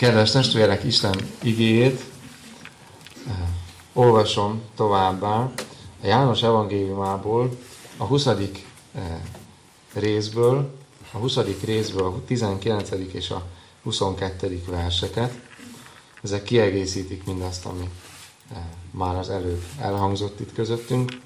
Kedves 0.00 0.30
testvérek, 0.30 0.84
Isten 0.84 1.14
igéjét 1.42 2.04
eh, 3.26 3.34
olvasom 3.92 4.60
továbbá 4.76 5.36
a 6.02 6.06
János 6.06 6.42
evangéliumából, 6.42 7.50
a 7.96 8.04
20. 8.04 8.26
Eh, 8.26 8.36
részből, 9.92 10.74
a 11.12 11.16
20. 11.16 11.38
részből 11.64 12.06
a 12.06 12.24
19. 12.26 12.90
és 13.12 13.30
a 13.30 13.42
22. 13.82 14.62
verseket. 14.66 15.40
Ezek 16.22 16.42
kiegészítik 16.42 17.24
mindazt, 17.24 17.66
ami 17.66 17.88
eh, 18.52 18.58
már 18.90 19.16
az 19.16 19.30
előbb 19.30 19.64
elhangzott 19.80 20.40
itt 20.40 20.52
közöttünk. 20.52 21.20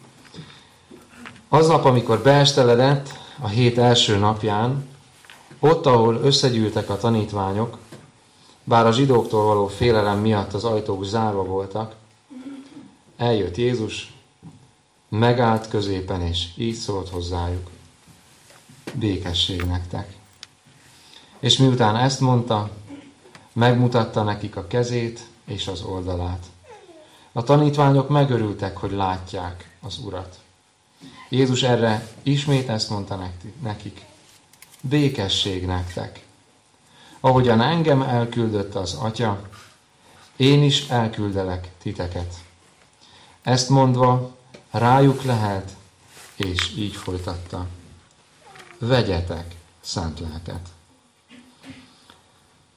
Aznap, 1.49 1.85
amikor 1.85 2.23
beesteledett, 2.23 3.09
a 3.41 3.49
hét 3.49 3.79
első 3.79 4.17
napján, 4.17 4.89
ott, 5.61 5.87
ahol 5.87 6.15
összegyűltek 6.23 6.91
a 6.91 6.97
tanítványok, 6.97 7.79
bár 8.65 8.87
a 8.87 8.93
zsidóktól 8.93 9.45
való 9.45 9.67
félelem 9.67 10.19
miatt 10.19 10.53
az 10.53 10.65
ajtók 10.65 11.05
zárva 11.05 11.45
voltak, 11.45 11.95
eljött 13.17 13.57
Jézus, 13.57 14.13
megállt 15.09 15.69
középen, 15.69 16.23
és 16.23 16.49
így 16.57 16.75
szólt 16.75 17.09
hozzájuk. 17.09 17.71
Békesség 18.95 19.63
nektek. 19.63 20.17
És 21.39 21.57
miután 21.57 21.97
ezt 21.97 22.21
mondta, 22.21 22.71
megmutatta 23.53 24.23
nekik 24.23 24.57
a 24.57 24.67
kezét 24.67 25.27
és 25.45 25.67
az 25.67 25.83
oldalát. 25.83 26.47
A 27.33 27.43
tanítványok 27.43 28.09
megörültek, 28.09 28.77
hogy 28.77 28.93
látják 28.93 29.77
az 29.81 29.99
Urat. 30.05 30.39
Jézus 31.29 31.63
erre 31.63 32.09
ismét 32.23 32.69
ezt 32.69 32.91
mondta 32.91 33.31
nekik. 33.63 34.05
Békesség 34.81 35.67
nektek. 35.67 36.25
Ahogyan 37.25 37.61
engem 37.61 38.03
elküldött 38.03 38.75
az 38.75 38.95
Atya, 38.95 39.41
én 40.37 40.63
is 40.63 40.89
elküldelek 40.89 41.71
titeket. 41.79 42.35
Ezt 43.43 43.69
mondva 43.69 44.37
rájuk 44.71 45.23
lehet, 45.23 45.77
és 46.37 46.77
így 46.77 46.97
folytatta. 46.97 47.67
Vegyetek 48.79 49.55
szent 49.81 50.21
lelket. 50.21 50.69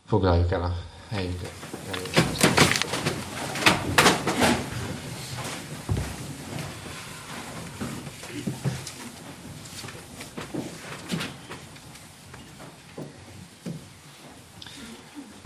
Foglaljuk 0.07 0.51
el 0.51 0.63
a 0.63 0.75
helyünket. 1.09 1.53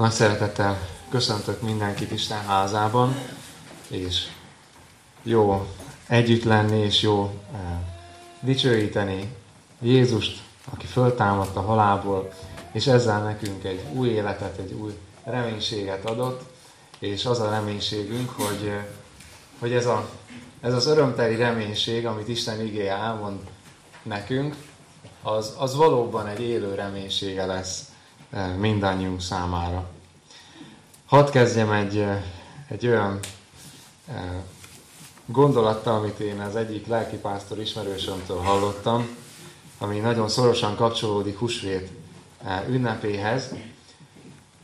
Nagy 0.02 0.12
szeretettel 0.12 0.80
köszöntök 1.10 1.62
mindenkit 1.62 2.12
Isten 2.12 2.46
házában, 2.46 3.16
és 3.88 4.28
jó 5.24 5.68
együtt 6.08 6.44
lenni, 6.44 6.80
és 6.80 7.02
jó 7.02 7.42
eh, 7.54 7.60
dicsőíteni 8.40 9.36
Jézust, 9.82 10.42
aki 10.72 10.86
föltámadt 10.86 11.56
a 11.56 11.62
halálból, 11.62 12.32
és 12.72 12.88
ezzel 12.88 13.24
nekünk 13.24 13.64
egy 13.64 13.84
új 13.94 14.10
életet, 14.10 14.58
egy 14.58 14.72
új 14.72 14.98
reménységet 15.24 16.06
adott, 16.06 16.42
és 17.00 17.26
az 17.26 17.40
a 17.40 17.50
reménységünk, 17.50 18.30
hogy, 18.30 18.68
eh, 18.68 18.86
hogy 19.60 19.74
ez, 19.74 19.86
a, 19.86 20.10
ez 20.62 20.74
az 20.74 20.86
örömteli 20.86 21.36
reménység, 21.36 22.06
amit 22.06 22.28
Isten 22.28 22.66
igéje 22.66 22.94
elmond 22.94 23.40
nekünk, 24.04 24.56
az, 25.22 25.56
az 25.58 25.76
valóban 25.76 26.28
egy 26.28 26.42
élő 26.42 26.76
reménysége 26.76 27.46
lesz 27.46 27.91
mindannyiunk 28.58 29.22
számára. 29.22 29.90
Hadd 31.06 31.32
kezdjem 31.32 31.72
egy, 31.72 32.06
egy 32.68 32.88
olyan 32.88 33.20
gondolattal, 35.26 35.96
amit 35.96 36.20
én 36.20 36.40
az 36.40 36.56
egyik 36.56 36.88
lelkipásztor 36.88 37.60
ismerősömtől 37.60 38.38
hallottam, 38.38 39.18
ami 39.78 40.00
nagyon 40.00 40.30
szorosan 40.30 40.76
kapcsolódik 40.76 41.38
húsvét 41.38 41.90
ünnepéhez. 42.68 43.54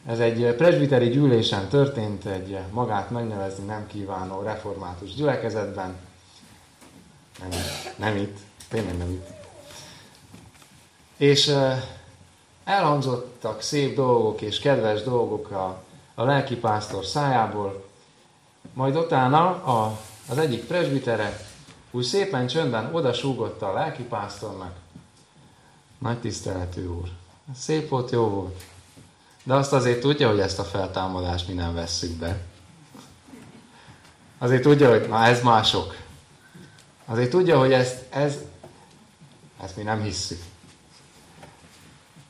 Ez 0.05 0.19
egy 0.19 0.55
presbiteri 0.55 1.09
gyűlésen 1.09 1.67
történt, 1.67 2.25
egy 2.25 2.57
magát 2.71 3.09
megnevezni 3.09 3.65
nem 3.65 3.87
kívánó 3.87 4.41
református 4.41 5.13
gyülekezetben. 5.13 5.95
Nem, 7.39 7.59
nem 7.95 8.15
itt, 8.15 8.37
tényleg 8.69 8.97
nem 8.97 9.09
itt. 9.09 9.27
És 11.17 11.55
elhangzottak 12.67 13.61
szép 13.61 13.95
dolgok 13.95 14.41
és 14.41 14.59
kedves 14.59 15.03
dolgok 15.03 15.51
a, 15.51 15.83
a 16.15 16.23
lelkipásztor 16.23 17.05
szájából, 17.05 17.85
majd 18.73 18.95
utána 18.95 19.45
a, 19.47 19.99
az 20.29 20.37
egyik 20.37 20.65
presbitere 20.65 21.45
úgy 21.91 22.03
szépen 22.03 22.47
csöndben 22.47 22.95
odasúgotta 22.95 23.69
a 23.69 23.73
lelkipásztornak. 23.73 24.75
Nagy 25.97 26.19
tiszteletű 26.19 26.85
úr. 26.85 27.09
Szép 27.55 27.89
volt, 27.89 28.11
jó 28.11 28.29
volt. 28.29 28.63
De 29.43 29.53
azt 29.53 29.73
azért 29.73 29.99
tudja, 29.99 30.29
hogy 30.29 30.39
ezt 30.39 30.59
a 30.59 30.63
feltámadást 30.63 31.47
mi 31.47 31.53
nem 31.53 31.73
vesszük 31.73 32.17
be. 32.17 32.41
Azért 34.37 34.61
tudja, 34.61 34.89
hogy 34.89 35.07
na 35.07 35.25
ez 35.25 35.43
mások. 35.43 35.95
Azért 37.05 37.29
tudja, 37.29 37.59
hogy 37.59 37.73
ezt, 37.73 38.05
ez, 38.09 38.37
ezt 39.63 39.75
mi 39.75 39.83
nem 39.83 40.01
hisszük. 40.01 40.41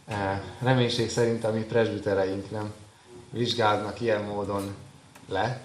Eh, 0.07 0.41
reménység 0.59 1.09
szerint 1.09 1.43
a 1.43 1.51
mi 1.51 1.59
presbitereink 1.59 2.51
nem 2.51 2.73
vizsgálnak 3.29 4.01
ilyen 4.01 4.21
módon 4.21 4.75
le, 5.29 5.61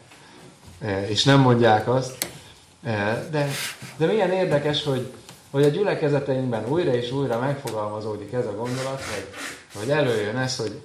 eh, 0.78 1.10
és 1.10 1.24
nem 1.24 1.40
mondják 1.40 1.88
azt. 1.88 2.26
Eh, 2.82 3.26
de, 3.30 3.48
de 3.96 4.06
milyen 4.06 4.30
érdekes, 4.30 4.84
hogy, 4.84 5.12
hogy 5.50 5.62
a 5.62 5.68
gyülekezeteinkben 5.68 6.68
újra 6.68 6.94
és 6.94 7.10
újra 7.10 7.38
megfogalmazódik 7.38 8.32
ez 8.32 8.46
a 8.46 8.54
gondolat, 8.54 9.02
hogy, 9.02 9.26
hogy 9.74 9.90
előjön 9.90 10.36
ez, 10.36 10.56
hogy 10.56 10.82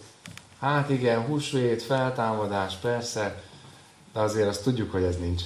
hát 0.60 0.90
igen, 0.90 1.22
húsvét, 1.22 1.84
feltámadás, 1.84 2.76
persze, 2.76 3.44
de 4.14 4.20
azért 4.20 4.48
azt 4.48 4.64
tudjuk, 4.64 4.92
hogy 4.92 5.04
ez 5.04 5.18
nincs. 5.18 5.42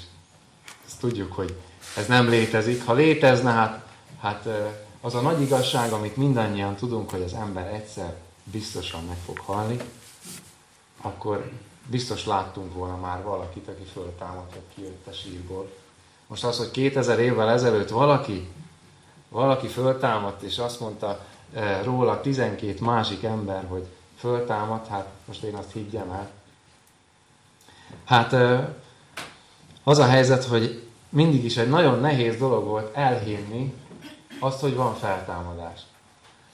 Azt 0.85 0.99
tudjuk, 0.99 1.33
hogy 1.33 1.55
ez 1.97 2.07
nem 2.07 2.29
létezik. 2.29 2.85
Ha 2.85 2.93
létezne, 2.93 3.51
hát, 3.51 3.85
hát 4.21 4.47
az 5.01 5.15
a 5.15 5.21
nagy 5.21 5.41
igazság, 5.41 5.91
amit 5.91 6.15
mindannyian 6.15 6.75
tudunk, 6.75 7.09
hogy 7.09 7.21
az 7.21 7.33
ember 7.33 7.73
egyszer 7.73 8.15
biztosan 8.43 9.05
meg 9.05 9.17
fog 9.25 9.37
halni, 9.37 9.77
akkor 11.01 11.51
biztos 11.87 12.25
láttunk 12.25 12.73
volna 12.73 12.95
már 12.95 13.23
valakit, 13.23 13.67
aki 13.67 13.83
föltámadt, 13.83 14.53
vagy 14.53 14.75
kijött 14.75 15.07
a 15.07 15.11
sírból. 15.11 15.71
Most 16.27 16.43
az, 16.43 16.57
hogy 16.57 16.71
2000 16.71 17.19
évvel 17.19 17.49
ezelőtt 17.49 17.89
valaki, 17.89 18.49
valaki 19.29 19.67
föltámadt, 19.67 20.41
és 20.41 20.57
azt 20.57 20.79
mondta 20.79 21.25
e, 21.53 21.83
róla 21.83 22.21
12 22.21 22.85
másik 22.85 23.23
ember, 23.23 23.65
hogy 23.67 23.85
föltámadt, 24.17 24.87
hát 24.87 25.09
most 25.25 25.43
én 25.43 25.55
azt 25.55 25.71
higgyem 25.71 26.11
el. 26.11 26.29
Hát 28.03 28.33
e, 28.33 28.75
az 29.83 29.97
a 29.97 30.05
helyzet, 30.05 30.43
hogy 30.43 30.87
mindig 31.09 31.43
is 31.43 31.57
egy 31.57 31.69
nagyon 31.69 31.99
nehéz 31.99 32.37
dolog 32.37 32.63
volt 32.65 32.95
elhinni, 32.95 33.73
azt, 34.43 34.59
hogy 34.59 34.75
van 34.75 34.95
feltámadás. 34.95 35.79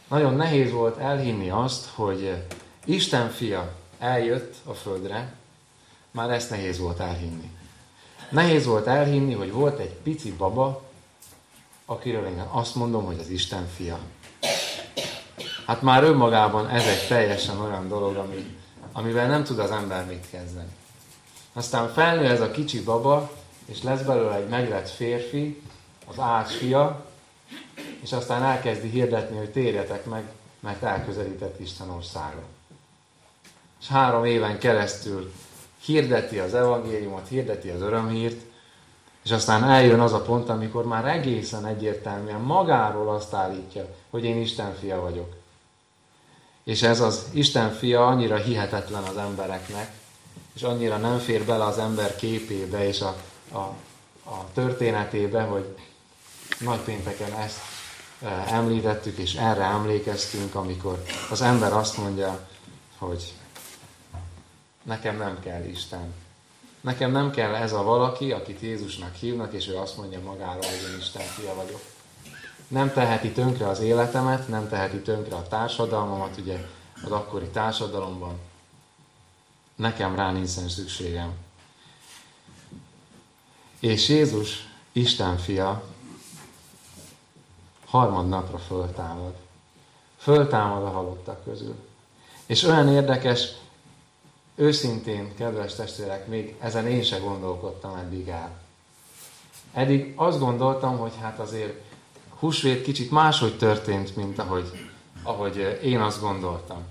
Nagyon 0.08 0.34
nehéz 0.34 0.72
volt 0.72 0.98
elhinni 0.98 1.50
azt, 1.50 1.90
hogy 1.96 2.44
Isten 2.86 3.30
fia 3.30 3.74
eljött 4.00 4.56
a 4.64 4.74
földre, 4.74 5.34
már 6.12 6.30
ezt 6.30 6.50
nehéz 6.50 6.80
volt 6.80 7.00
elhinni. 7.00 7.52
Nehéz 8.30 8.66
volt 8.66 8.88
elhinni, 8.88 9.34
hogy 9.34 9.52
volt 9.52 9.80
egy 9.80 9.94
pici 9.94 10.32
baba, 10.32 10.82
akiről 11.86 12.26
én 12.26 12.44
azt 12.52 12.76
mondom, 12.76 13.06
hogy 13.06 13.20
az 13.20 13.30
Isten 13.30 13.68
fia. 13.76 14.00
Hát 15.66 15.82
már 15.82 16.04
önmagában 16.04 16.70
ez 16.70 16.86
egy 16.86 17.08
teljesen 17.08 17.60
olyan 17.60 17.88
dolog, 17.88 18.16
ami, 18.16 18.58
amivel 18.92 19.28
nem 19.28 19.44
tud 19.44 19.60
az 19.60 19.72
ember 19.72 20.06
mit 20.06 20.30
kezdeni. 20.30 20.72
Aztán 21.54 21.94
felnő 21.94 22.26
ez 22.26 22.42
a 22.42 22.52
kicsi 22.52 22.84
baba, 22.84 23.32
és 23.66 23.84
lesz 23.84 24.02
belőle 24.02 24.36
egy 24.36 24.48
meglett 24.48 24.90
férfi, 24.90 25.62
az 26.08 26.20
ács 26.20 26.52
fia, 26.52 27.07
és 28.02 28.12
aztán 28.12 28.44
elkezdi 28.44 28.90
hirdetni, 28.90 29.38
hogy 29.38 29.52
térjetek 29.52 30.06
meg, 30.06 30.24
mert 30.60 30.84
elközelített 30.84 31.60
Isten 31.60 31.90
országa. 31.90 32.42
És 33.82 33.88
három 33.88 34.26
éven 34.26 34.60
keresztül 34.60 35.34
hirdeti 35.86 36.40
az 36.40 36.54
evangéliumot, 36.54 37.28
hirdeti 37.28 37.70
az 37.70 37.82
örömhírt, 37.82 38.42
és 39.24 39.32
aztán 39.32 39.64
eljön 39.64 40.00
az 40.00 40.14
a 40.14 40.22
pont, 40.22 40.50
amikor 40.50 40.86
már 40.86 41.06
egészen 41.06 41.66
egyértelműen 41.66 42.42
magáról 42.42 43.10
azt 43.10 43.34
állítja, 43.34 43.96
hogy 44.10 44.24
én 44.24 44.42
Isten 44.42 44.76
fia 44.76 45.02
vagyok. 45.02 45.36
És 46.64 46.82
ez 46.82 47.02
az 47.02 47.26
Isten 47.32 47.72
fia 47.72 48.08
annyira 48.08 48.36
hihetetlen 48.36 49.04
az 49.04 49.18
embereknek, 49.18 49.92
és 50.54 50.64
annyira 50.64 50.98
nem 50.98 51.18
fér 51.18 51.44
bele 51.44 51.64
az 51.64 51.78
ember 51.78 52.16
képébe 52.16 52.88
és 52.88 53.02
a, 53.02 53.16
a, 53.52 53.58
a 54.30 54.46
történetébe, 54.54 55.42
hogy 55.42 55.76
nagy 56.60 56.80
pénteken 56.80 57.34
ezt 57.34 57.77
említettük, 58.48 59.18
és 59.18 59.34
erre 59.34 59.64
emlékeztünk, 59.64 60.56
amikor 60.56 61.04
az 61.30 61.42
ember 61.42 61.74
azt 61.74 61.98
mondja, 61.98 62.48
hogy 62.98 63.34
nekem 64.84 65.18
nem 65.18 65.40
kell 65.40 65.64
Isten. 65.64 66.14
Nekem 66.82 67.12
nem 67.12 67.32
kell 67.32 67.56
ez 67.56 67.74
a 67.74 67.84
valaki, 67.84 68.32
akit 68.32 68.62
Jézusnak 68.62 69.16
hívnak, 69.16 69.54
és 69.54 69.68
ő 69.68 69.76
azt 69.78 69.98
mondja 69.98 70.20
magáról, 70.20 70.62
hogy 70.62 70.92
én 70.92 70.98
Isten 71.00 71.22
fia 71.22 71.54
vagyok. 71.56 71.82
Nem 72.68 72.94
teheti 72.94 73.32
tönkre 73.32 73.68
az 73.68 73.80
életemet, 73.80 74.48
nem 74.48 74.70
teheti 74.70 75.00
tönkre 75.00 75.36
a 75.36 75.48
társadalmamat, 75.48 76.38
ugye 76.38 76.66
az 77.04 77.12
akkori 77.12 77.48
társadalomban. 77.48 78.40
Nekem 79.76 80.16
rá 80.16 80.32
nincsen 80.32 80.70
szükségem. 80.70 81.32
És 83.80 84.10
Jézus, 84.10 84.68
Isten 84.92 85.38
fia, 85.38 85.84
harmadnapra 87.90 88.58
föltámad. 88.58 89.34
Föltámad 90.18 90.84
a 90.84 90.90
halottak 90.90 91.44
közül. 91.44 91.76
És 92.46 92.64
olyan 92.64 92.90
érdekes, 92.90 93.50
őszintén, 94.56 95.36
kedves 95.36 95.76
testvérek, 95.76 96.28
még 96.28 96.56
ezen 96.60 96.88
én 96.88 97.04
se 97.04 97.18
gondolkodtam 97.18 97.96
eddig 97.96 98.28
el. 98.28 98.50
Eddig 99.74 100.14
azt 100.16 100.40
gondoltam, 100.40 100.98
hogy 100.98 101.12
hát 101.22 101.40
azért 101.40 101.74
húsvét 102.40 102.84
kicsit 102.84 103.12
máshogy 103.12 103.58
történt, 103.58 104.16
mint 104.16 104.40
ahogy, 104.40 104.90
ahogy 105.24 105.80
én 105.84 106.02
azt 106.02 106.22
gondoltam. 106.22 106.84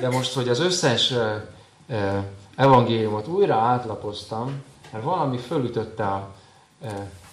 De 0.00 0.10
most, 0.10 0.34
hogy 0.34 0.48
az 0.48 0.60
összes 0.60 1.14
evangéliumot 2.56 3.26
újra 3.26 3.54
átlapoztam, 3.54 4.62
mert 4.90 5.04
valami 5.04 5.38
fölütötte 5.38 6.06
a, 6.06 6.34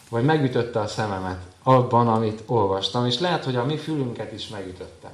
vagy 0.09 0.23
megütötte 0.23 0.79
a 0.79 0.87
szememet 0.87 1.50
abban, 1.63 2.07
amit 2.07 2.43
olvastam, 2.45 3.05
és 3.05 3.19
lehet, 3.19 3.43
hogy 3.43 3.55
a 3.55 3.65
mi 3.65 3.77
fülünket 3.77 4.31
is 4.31 4.47
megütötte. 4.47 5.11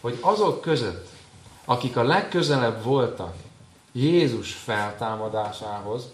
Hogy 0.00 0.18
azok 0.20 0.60
között, 0.60 1.08
akik 1.64 1.96
a 1.96 2.02
legközelebb 2.02 2.84
voltak 2.84 3.34
Jézus 3.92 4.52
feltámadásához, 4.52 6.04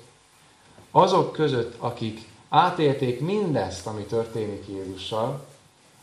azok 0.91 1.33
között, 1.33 1.75
akik 1.79 2.29
átélték 2.49 3.21
mindezt, 3.21 3.87
ami 3.87 4.03
történik 4.03 4.65
Jézussal, 4.69 5.45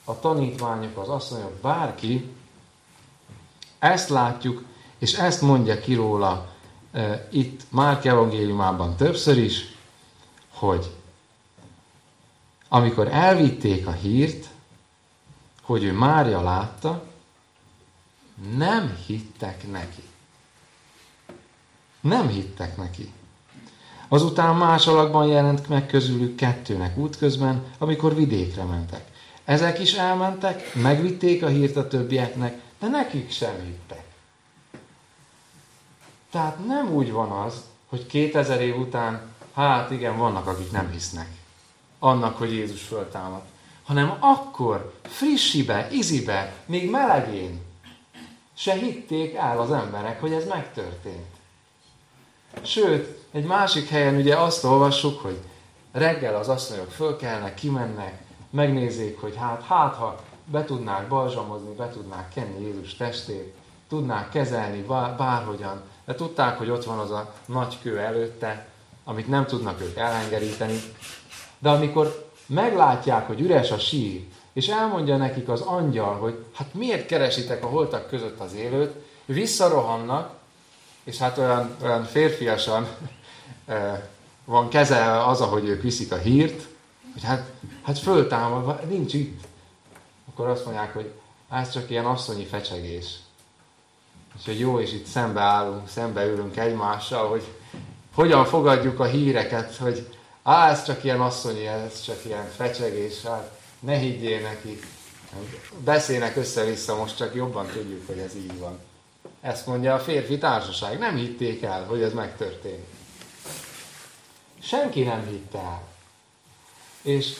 a 0.03 0.19
tanítványok, 0.19 0.97
az 0.97 1.09
asszonyok, 1.09 1.53
bárki, 1.61 2.31
ezt 3.79 4.09
látjuk, 4.09 4.63
és 4.97 5.13
ezt 5.13 5.41
mondja 5.41 5.79
ki 5.79 5.93
róla 5.93 6.47
e, 6.91 7.27
itt 7.31 7.61
Márk 7.69 8.05
evangéliumában 8.05 8.95
többször 8.95 9.37
is, 9.37 9.75
hogy 10.53 10.91
amikor 12.73 13.07
elvitték 13.07 13.87
a 13.87 13.91
hírt, 13.91 14.47
hogy 15.61 15.83
ő 15.83 15.91
Mária 15.91 16.41
látta, 16.41 17.03
nem 18.55 18.97
hittek 19.05 19.71
neki. 19.71 20.03
Nem 22.01 22.27
hittek 22.27 22.77
neki. 22.77 23.11
Azután 24.07 24.55
más 24.55 24.87
alakban 24.87 25.27
jelent 25.27 25.69
meg 25.69 25.85
közülük 25.85 26.35
kettőnek 26.35 26.97
útközben, 26.97 27.63
amikor 27.77 28.15
vidékre 28.15 28.63
mentek. 28.63 29.07
Ezek 29.45 29.79
is 29.79 29.93
elmentek, 29.93 30.75
megvitték 30.75 31.43
a 31.43 31.47
hírt 31.47 31.75
a 31.75 31.87
többieknek, 31.87 32.61
de 32.79 32.87
nekik 32.87 33.31
sem 33.31 33.63
hittek. 33.63 34.03
Tehát 36.31 36.65
nem 36.65 36.93
úgy 36.93 37.11
van 37.11 37.31
az, 37.31 37.63
hogy 37.85 38.05
2000 38.05 38.61
év 38.61 38.77
után, 38.77 39.21
hát 39.53 39.91
igen, 39.91 40.17
vannak, 40.17 40.47
akik 40.47 40.71
nem 40.71 40.91
hisznek 40.91 41.41
annak, 42.03 42.37
hogy 42.37 42.51
Jézus 42.51 42.81
föltámadt, 42.81 43.47
hanem 43.83 44.17
akkor, 44.19 44.93
frissibe, 45.01 45.87
izibe, 45.91 46.53
még 46.65 46.89
melegén 46.89 47.61
se 48.53 48.73
hitték 48.73 49.35
el 49.35 49.59
az 49.59 49.71
emberek, 49.71 50.21
hogy 50.21 50.33
ez 50.33 50.47
megtörtént. 50.47 51.35
Sőt, 52.61 53.17
egy 53.31 53.45
másik 53.45 53.89
helyen 53.89 54.15
ugye 54.15 54.37
azt 54.37 54.63
olvassuk, 54.63 55.21
hogy 55.21 55.37
reggel 55.91 56.35
az 56.35 56.49
asszonyok 56.49 56.91
fölkelnek, 56.91 57.53
kimennek, 57.53 58.23
megnézik, 58.49 59.21
hogy 59.21 59.35
hát, 59.35 59.63
hát 59.63 59.95
ha 59.95 60.23
be 60.45 60.65
tudnák 60.65 61.07
balzsamozni, 61.07 61.73
be 61.73 61.89
tudnák 61.89 62.33
kenni 62.33 62.65
Jézus 62.65 62.95
testét, 62.95 63.53
tudnák 63.89 64.29
kezelni 64.29 64.81
bárhogyan, 65.17 65.81
de 66.05 66.15
tudták, 66.15 66.57
hogy 66.57 66.69
ott 66.69 66.83
van 66.83 66.99
az 66.99 67.11
a 67.11 67.33
nagy 67.45 67.77
kő 67.81 67.99
előtte, 67.99 68.67
amit 69.03 69.27
nem 69.27 69.45
tudnak 69.45 69.81
ők 69.81 69.97
elhengeríteni. 69.97 70.79
De 71.63 71.69
amikor 71.69 72.29
meglátják, 72.45 73.27
hogy 73.27 73.39
üres 73.39 73.71
a 73.71 73.77
sír, 73.77 74.23
és 74.53 74.67
elmondja 74.67 75.17
nekik 75.17 75.49
az 75.49 75.61
angyal, 75.61 76.15
hogy 76.15 76.45
hát 76.53 76.73
miért 76.73 77.05
keresitek 77.05 77.63
a 77.63 77.67
holtak 77.67 78.07
között 78.07 78.39
az 78.39 78.53
élőt, 78.53 78.95
visszarohannak, 79.25 80.33
és 81.03 81.17
hát 81.17 81.37
olyan, 81.37 81.75
olyan 81.83 82.03
férfiasan 82.03 82.87
van 84.45 84.69
kezelve 84.69 85.25
az, 85.25 85.41
ahogy 85.41 85.67
ők 85.67 85.81
viszik 85.81 86.11
a 86.11 86.17
hírt, 86.17 86.67
hogy 87.13 87.23
hát, 87.23 87.51
hát 87.83 87.99
föltámad, 87.99 88.87
nincs 88.89 89.13
itt. 89.13 89.43
Akkor 90.29 90.47
azt 90.47 90.65
mondják, 90.65 90.93
hogy 90.93 91.11
ez 91.49 91.71
csak 91.71 91.89
ilyen 91.89 92.05
asszonyi 92.05 92.45
fecsegés. 92.45 93.15
És 94.39 94.45
hogy 94.45 94.59
jó, 94.59 94.79
és 94.79 94.93
itt 94.93 95.05
szembe 95.05 95.41
állunk, 95.41 95.89
szembe 95.89 96.25
ülünk 96.25 96.57
egymással, 96.57 97.29
hogy 97.29 97.43
hogyan 98.15 98.45
fogadjuk 98.45 98.99
a 98.99 99.05
híreket, 99.05 99.75
hogy 99.75 100.07
á, 100.43 100.69
ez 100.69 100.85
csak 100.85 101.03
ilyen 101.03 101.21
asszonyi, 101.21 101.67
ez 101.67 102.01
csak 102.01 102.25
ilyen 102.25 102.49
fecsegés, 102.55 103.21
hát 103.21 103.59
ne 103.79 103.95
higgyél 103.95 104.41
neki. 104.41 104.79
Beszélnek 105.77 106.35
össze-vissza, 106.35 106.95
most 106.95 107.17
csak 107.17 107.35
jobban 107.35 107.67
tudjuk, 107.67 108.07
hogy 108.07 108.17
ez 108.17 108.35
így 108.35 108.59
van. 108.59 108.79
Ezt 109.41 109.65
mondja 109.65 109.93
a 109.93 109.99
férfi 109.99 110.37
társaság. 110.37 110.99
Nem 110.99 111.15
hitték 111.15 111.63
el, 111.63 111.85
hogy 111.85 112.01
ez 112.01 112.13
megtörténik. 112.13 112.85
Senki 114.61 115.03
nem 115.03 115.27
hitte 115.27 115.57
el. 115.57 115.81
És 117.01 117.33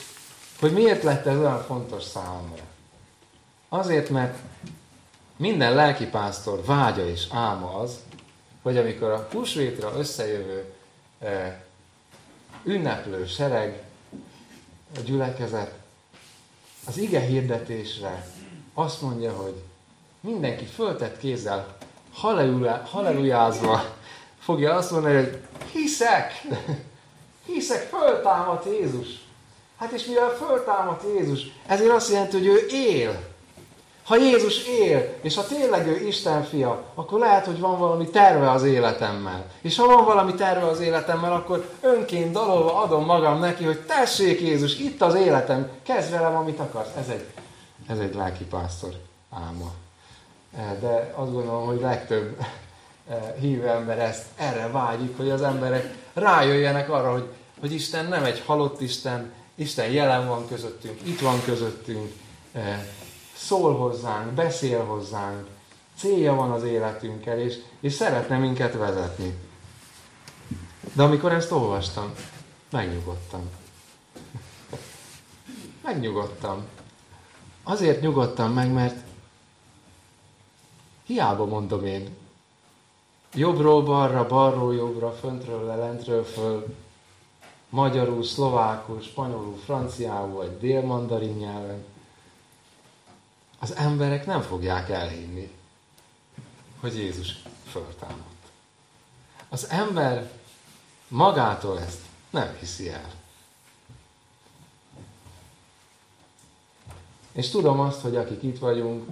hogy 0.60 0.74
miért 0.74 1.04
lett 1.04 1.26
ez 1.26 1.38
olyan 1.38 1.64
fontos 1.64 2.04
számomra? 2.04 2.64
Azért, 3.70 4.10
mert 4.10 4.38
minden 5.36 5.74
lelkipásztor 5.74 6.66
vágya 6.66 7.08
és 7.08 7.28
álma 7.32 7.74
az, 7.74 8.00
hogy 8.62 8.78
amikor 8.78 9.10
a 9.10 9.28
húsvétra 9.32 9.94
összejövő 9.98 10.74
eh, 11.20 11.56
ünneplő 12.64 13.26
sereg, 13.26 13.84
a 14.96 15.00
gyülekezet 15.00 15.74
az 16.88 16.98
ige 16.98 17.20
hirdetésre 17.20 18.28
azt 18.74 19.02
mondja, 19.02 19.32
hogy 19.32 19.64
mindenki 20.20 20.66
föltett 20.66 21.18
kézzel 21.18 21.78
hallelujázva 22.84 23.96
fogja 24.40 24.76
azt 24.76 24.92
mondani, 24.92 25.16
hogy 25.16 25.42
hiszek, 25.72 26.42
hiszek, 27.46 27.82
föltámadt 27.82 28.66
Jézus. 28.66 29.08
Hát 29.78 29.92
és 29.92 30.06
mivel 30.06 30.30
föltámadt 30.30 31.04
Jézus, 31.04 31.42
ezért 31.68 31.92
azt 31.92 32.12
jelenti, 32.12 32.38
hogy 32.38 32.46
ő 32.46 32.68
él. 32.70 33.33
Ha 34.04 34.18
Jézus 34.18 34.64
él, 34.64 35.14
és 35.22 35.36
ha 35.36 35.46
tényleg 35.46 35.88
ő 35.88 36.08
Isten 36.08 36.44
fia, 36.44 36.84
akkor 36.96 37.20
lehet, 37.20 37.46
hogy 37.46 37.60
van 37.60 37.80
valami 37.80 38.08
terve 38.08 38.52
az 38.52 38.64
életemmel. 38.64 39.46
És 39.62 39.78
ha 39.78 39.86
van 39.86 40.06
valami 40.06 40.34
terve 40.34 40.66
az 40.68 40.80
életemmel, 40.80 41.34
akkor 41.34 41.70
önként 41.82 42.32
dalolva 42.32 42.82
adom 42.82 43.06
magam 43.06 43.40
neki, 43.40 43.64
hogy 43.64 43.80
tessék 43.80 44.42
Jézus, 44.42 44.80
itt 44.80 45.02
az 45.02 45.16
életem, 45.16 45.70
kezd 45.84 46.12
velem, 46.12 46.36
amit 46.36 46.60
akarsz. 46.60 46.96
Ez 46.98 47.08
egy, 47.08 47.26
ez 47.88 48.00
egy 48.00 48.16
lelkipásztor 48.16 48.94
álma. 49.30 49.72
Eh, 50.58 50.78
de 50.80 51.14
azt 51.16 51.32
gondolom, 51.32 51.66
hogy 51.66 51.80
legtöbb 51.80 52.38
eh, 53.10 53.18
hívő 53.40 53.68
ember 53.68 54.00
ezt 54.00 54.26
erre 54.36 54.68
vágyik, 54.68 55.18
hogy 55.18 55.30
az 55.30 55.42
emberek 55.42 55.94
rájöjjenek 56.14 56.90
arra, 56.90 57.12
hogy, 57.12 57.28
hogy 57.60 57.74
Isten 57.74 58.06
nem 58.06 58.24
egy 58.24 58.44
halott 58.46 58.82
Isten, 58.82 59.34
Isten 59.56 59.92
jelen 59.92 60.28
van 60.28 60.48
közöttünk, 60.48 61.00
itt 61.08 61.20
van 61.20 61.44
közöttünk, 61.46 62.12
eh, 62.54 62.86
szól 63.44 63.76
hozzánk, 63.76 64.32
beszél 64.32 64.84
hozzánk, 64.86 65.48
célja 65.98 66.34
van 66.34 66.52
az 66.52 66.64
életünkkel, 66.64 67.40
és, 67.40 67.56
és 67.80 67.94
szeretne 67.94 68.38
minket 68.38 68.74
vezetni. 68.74 69.38
De 70.94 71.04
amikor 71.04 71.32
ezt 71.32 71.52
olvastam, 71.52 72.14
megnyugodtam. 72.72 73.50
Megnyugodtam. 75.84 76.66
Azért 77.64 78.02
nyugodtam 78.02 78.54
meg, 78.54 78.72
mert 78.72 78.98
Hiába 81.06 81.46
mondom 81.46 81.86
én. 81.86 82.16
Jobbról 83.34 83.84
balra, 83.84 84.28
balról 84.28 84.76
jobbra, 84.76 85.12
föntről 85.12 85.66
le, 85.66 85.76
lentről 85.76 86.24
föl, 86.24 86.76
magyarul, 87.70 88.24
szlovákul, 88.24 89.02
spanyolul, 89.02 89.58
franciául, 89.58 90.34
vagy 90.34 90.58
délmandarin 90.60 91.36
nyelven. 91.36 91.84
Az 93.64 93.76
emberek 93.76 94.26
nem 94.26 94.42
fogják 94.42 94.90
elhinni, 94.90 95.52
hogy 96.80 96.98
Jézus 96.98 97.36
föltámadt. 97.72 98.52
Az 99.50 99.70
ember 99.70 100.32
magától 101.08 101.80
ezt 101.80 102.00
nem 102.30 102.56
hiszi 102.60 102.90
el. 102.90 103.12
És 107.32 107.50
tudom 107.50 107.80
azt, 107.80 108.02
hogy 108.02 108.16
akik 108.16 108.44
itt 108.44 108.60
vagyunk, 108.60 109.10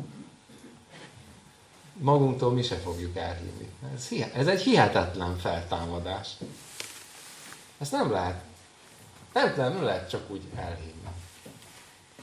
magunktól 1.93 2.51
mi 2.51 2.61
se 2.61 2.75
fogjuk 2.75 3.15
elhinni. 3.15 3.69
Ez, 3.95 4.09
ez 4.33 4.47
egy 4.47 4.61
hihetetlen 4.61 5.37
feltámadás. 5.37 6.37
Ezt 7.77 7.91
nem 7.91 8.11
lehet, 8.11 8.43
nem, 9.33 9.53
nem 9.55 9.83
lehet 9.83 10.09
csak 10.09 10.29
úgy 10.29 10.43
elhinni, 10.55 11.09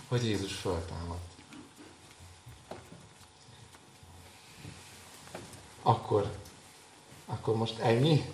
hogy 0.08 0.24
Jézus 0.24 0.52
föltámadt. 0.52 1.27
Akkor, 5.88 6.30
akkor 7.26 7.56
most 7.56 7.78
ennyi? 7.78 8.30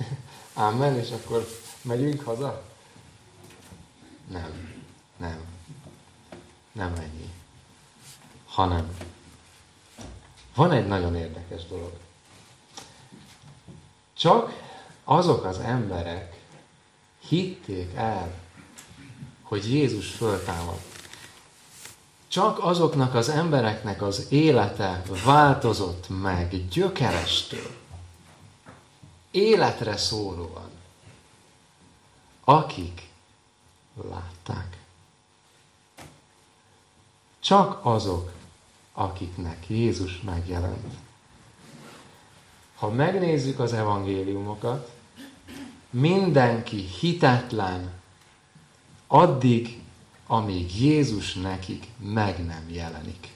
Ámen, 0.54 0.99
és 0.99 1.11
akkor 1.11 1.49
megyünk 1.82 2.20
haza? 2.20 2.62
Nem, 4.28 4.82
nem, 5.16 5.44
nem 6.73 6.94
ennyi. 6.94 7.32
Hanem 8.46 8.96
van 10.54 10.73
egy 10.73 10.87
nagyon 10.87 11.16
érdekes 11.16 11.66
dolog. 11.66 11.92
Csak 14.12 14.52
azok 15.04 15.44
az 15.44 15.58
emberek 15.58 16.40
hitték 17.18 17.94
el, 17.94 18.34
hogy 19.42 19.73
Jézus 19.73 20.11
föltámad. 20.11 20.80
Csak 22.34 22.64
azoknak 22.64 23.14
az 23.14 23.28
embereknek 23.28 24.02
az 24.02 24.26
élete 24.28 25.02
változott 25.24 26.06
meg 26.08 26.68
gyökerestől, 26.68 27.76
életre 29.30 29.96
szólóan, 29.96 30.70
akik 32.44 33.08
látták. 34.10 34.78
Csak 37.40 37.78
azok, 37.82 38.32
akiknek 38.92 39.64
Jézus 39.68 40.20
megjelent. 40.20 40.94
Ha 42.74 42.90
megnézzük 42.90 43.58
az 43.58 43.72
evangéliumokat, 43.72 44.90
mindenki 45.90 46.76
hitetlen 46.76 47.92
addig, 49.06 49.83
amíg 50.26 50.81
Jézus 50.81 51.35
nekik 51.35 51.87
meg 51.99 52.47
nem 52.47 52.64
jelenik. 52.69 53.28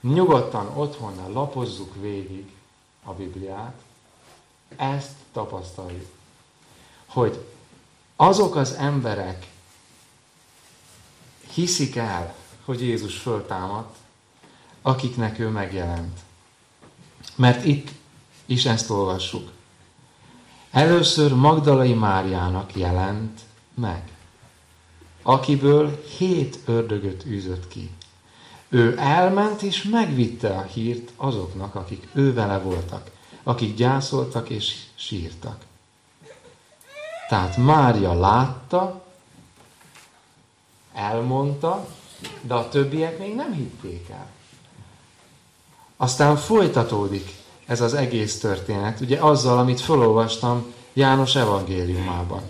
Nyugodtan 0.00 0.66
otthon 0.76 1.32
lapozzuk 1.32 1.94
végig 2.00 2.52
a 3.02 3.12
Bibliát, 3.12 3.82
ezt 4.76 5.12
tapasztaljuk, 5.32 6.06
hogy 7.06 7.46
azok 8.16 8.56
az 8.56 8.72
emberek 8.72 9.52
hiszik 11.54 11.96
el, 11.96 12.34
hogy 12.64 12.80
Jézus 12.80 13.16
föltámadt, 13.16 13.96
akiknek 14.82 15.38
ő 15.38 15.48
megjelent. 15.48 16.20
Mert 17.36 17.64
itt 17.64 17.90
is 18.46 18.64
ezt 18.64 18.90
olvassuk. 18.90 19.50
Először 20.70 21.34
Magdalai 21.34 21.94
Máriának 21.94 22.76
jelent 22.76 23.40
meg, 23.74 24.02
akiből 25.22 26.04
hét 26.16 26.58
ördögöt 26.64 27.24
űzött 27.26 27.68
ki. 27.68 27.90
Ő 28.68 28.98
elment 28.98 29.62
és 29.62 29.82
megvitte 29.82 30.56
a 30.56 30.62
hírt 30.62 31.10
azoknak, 31.16 31.74
akik 31.74 32.08
ő 32.12 32.32
vele 32.34 32.58
voltak, 32.58 33.10
akik 33.42 33.76
gyászoltak 33.76 34.48
és 34.48 34.76
sírtak. 34.94 35.64
Tehát 37.28 37.56
Mária 37.56 38.14
látta, 38.14 39.04
elmondta, 40.92 41.86
de 42.40 42.54
a 42.54 42.68
többiek 42.68 43.18
még 43.18 43.34
nem 43.34 43.52
hitték 43.52 44.08
el. 44.08 44.26
Aztán 45.96 46.36
folytatódik 46.36 47.34
ez 47.66 47.80
az 47.80 47.94
egész 47.94 48.38
történet, 48.38 49.00
ugye 49.00 49.18
azzal, 49.18 49.58
amit 49.58 49.80
felolvastam 49.80 50.72
János 50.92 51.34
evangéliumában. 51.34 52.42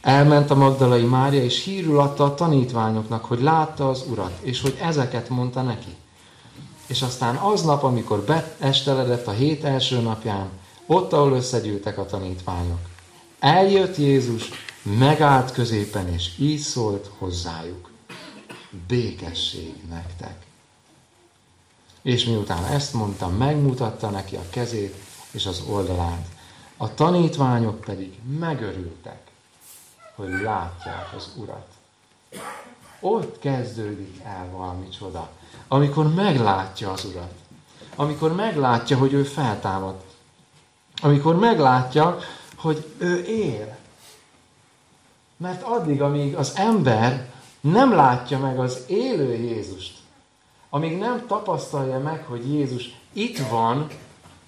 Elment 0.00 0.50
a 0.50 0.54
Magdalai 0.54 1.04
Mária, 1.04 1.42
és 1.42 1.64
hírül 1.64 1.98
adta 1.98 2.24
a 2.24 2.34
tanítványoknak, 2.34 3.24
hogy 3.24 3.40
látta 3.40 3.88
az 3.88 4.04
Urat, 4.10 4.38
és 4.40 4.60
hogy 4.60 4.76
ezeket 4.80 5.28
mondta 5.28 5.62
neki. 5.62 5.96
És 6.86 7.02
aztán 7.02 7.36
aznap, 7.36 7.82
amikor 7.82 8.20
beesteledett 8.20 9.26
a 9.26 9.30
hét 9.30 9.64
első 9.64 10.00
napján, 10.00 10.48
ott, 10.86 11.12
ahol 11.12 11.32
összegyűltek 11.32 11.98
a 11.98 12.06
tanítványok, 12.06 12.80
eljött 13.38 13.96
Jézus, 13.96 14.48
megállt 14.82 15.52
középen, 15.52 16.08
és 16.08 16.30
így 16.38 16.60
szólt 16.60 17.10
hozzájuk. 17.18 17.90
Békesség 18.88 19.74
nektek. 19.90 20.46
És 22.02 22.24
miután 22.24 22.64
ezt 22.64 22.92
mondta, 22.92 23.28
megmutatta 23.28 24.10
neki 24.10 24.36
a 24.36 24.48
kezét 24.50 24.94
és 25.30 25.46
az 25.46 25.62
oldalát. 25.68 26.26
A 26.76 26.94
tanítványok 26.94 27.80
pedig 27.80 28.12
megörültek, 28.38 29.29
hogy 30.20 30.40
látják 30.42 31.12
az 31.16 31.32
Urat. 31.36 31.66
Ott 33.00 33.38
kezdődik 33.38 34.20
el 34.24 34.48
valami 34.50 34.88
csoda, 34.88 35.30
amikor 35.68 36.14
meglátja 36.14 36.92
az 36.92 37.04
Urat. 37.04 37.32
Amikor 37.94 38.34
meglátja, 38.34 38.98
hogy 38.98 39.12
ő 39.12 39.22
feltámad. 39.22 39.94
Amikor 41.02 41.38
meglátja, 41.38 42.18
hogy 42.56 42.94
ő 42.98 43.24
él. 43.24 43.78
Mert 45.36 45.62
addig, 45.62 46.02
amíg 46.02 46.36
az 46.36 46.52
ember 46.56 47.32
nem 47.60 47.92
látja 47.94 48.38
meg 48.38 48.58
az 48.58 48.84
élő 48.86 49.34
Jézust, 49.34 49.98
amíg 50.70 50.98
nem 50.98 51.26
tapasztalja 51.26 51.98
meg, 51.98 52.24
hogy 52.24 52.52
Jézus 52.52 52.96
itt 53.12 53.38
van 53.38 53.86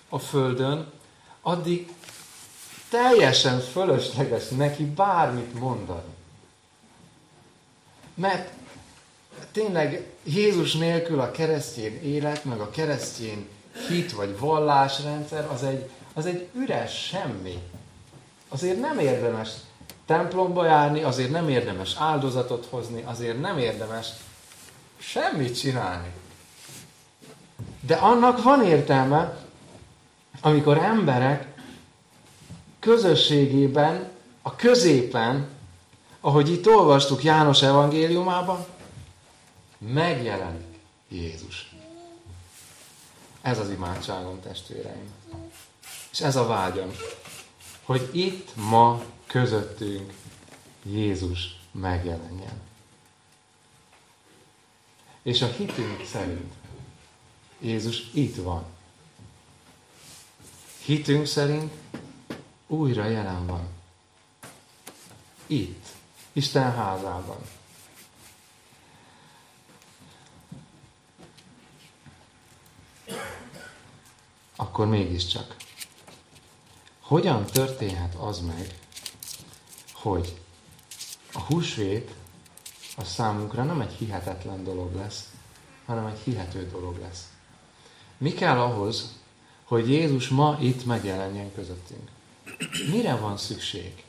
a 0.08 0.18
Földön, 0.18 0.90
addig 1.42 1.92
teljesen 2.92 3.60
fölösleges 3.60 4.48
neki 4.48 4.84
bármit 4.84 5.58
mondani. 5.58 6.14
Mert 8.14 8.50
tényleg 9.52 10.06
Jézus 10.24 10.74
nélkül 10.74 11.20
a 11.20 11.30
keresztény 11.30 12.02
élet, 12.02 12.44
meg 12.44 12.60
a 12.60 12.70
keresztény 12.70 13.48
hit 13.88 14.12
vagy 14.12 14.38
vallásrendszer 14.38 15.48
az 15.52 15.62
egy, 15.62 15.90
az 16.14 16.26
egy 16.26 16.48
üres 16.54 17.06
semmi. 17.06 17.62
Azért 18.48 18.80
nem 18.80 18.98
érdemes 18.98 19.50
templomba 20.06 20.64
járni, 20.64 21.02
azért 21.02 21.30
nem 21.30 21.48
érdemes 21.48 21.94
áldozatot 21.98 22.66
hozni, 22.70 23.02
azért 23.06 23.40
nem 23.40 23.58
érdemes 23.58 24.08
semmit 24.98 25.58
csinálni. 25.58 26.12
De 27.80 27.94
annak 27.94 28.42
van 28.42 28.64
értelme, 28.64 29.36
amikor 30.40 30.78
emberek 30.78 31.51
közösségében, 32.82 34.10
a 34.42 34.56
középen, 34.56 35.48
ahogy 36.20 36.50
itt 36.50 36.66
olvastuk 36.66 37.22
János 37.22 37.62
evangéliumában, 37.62 38.66
megjelenik 39.78 40.78
Jézus. 41.08 41.74
Ez 43.42 43.58
az 43.58 43.70
imádságom, 43.70 44.40
testvéreim. 44.40 45.12
És 46.12 46.20
ez 46.20 46.36
a 46.36 46.46
vágyam, 46.46 46.90
hogy 47.84 48.08
itt 48.12 48.56
ma 48.56 49.02
közöttünk 49.26 50.12
Jézus 50.82 51.60
megjelenjen. 51.70 52.60
És 55.22 55.42
a 55.42 55.46
hitünk 55.46 56.06
szerint 56.12 56.52
Jézus 57.60 58.10
itt 58.12 58.36
van. 58.36 58.64
Hitünk 60.84 61.26
szerint 61.26 61.72
újra 62.72 63.04
jelen 63.04 63.46
van. 63.46 63.68
Itt, 65.46 65.86
Isten 66.32 66.74
házában. 66.74 67.38
Akkor 74.56 74.86
mégiscsak. 74.86 75.56
Hogyan 77.00 77.44
történhet 77.44 78.14
az 78.14 78.40
meg, 78.40 78.78
hogy 79.92 80.40
a 81.32 81.40
húsvét 81.40 82.14
a 82.96 83.04
számunkra 83.04 83.64
nem 83.64 83.80
egy 83.80 83.92
hihetetlen 83.92 84.64
dolog 84.64 84.94
lesz, 84.94 85.30
hanem 85.86 86.06
egy 86.06 86.18
hihető 86.18 86.68
dolog 86.70 86.98
lesz. 87.00 87.28
Mi 88.18 88.32
kell 88.32 88.60
ahhoz, 88.60 89.16
hogy 89.64 89.88
Jézus 89.88 90.28
ma 90.28 90.56
itt 90.60 90.84
megjelenjen 90.84 91.54
közöttünk? 91.54 92.10
Mire 92.90 93.16
van 93.16 93.36
szükség? 93.36 94.04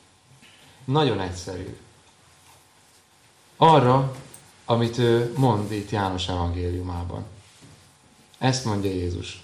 Nagyon 0.84 1.20
egyszerű. 1.20 1.78
Arra, 3.58 4.16
amit 4.66 4.98
ő 4.98 5.34
mond 5.38 5.72
itt 5.72 5.90
János 5.90 6.28
evangéliumában. 6.28 7.26
Ezt 8.38 8.66
mondja 8.66 8.92
Jézus. 8.92 9.42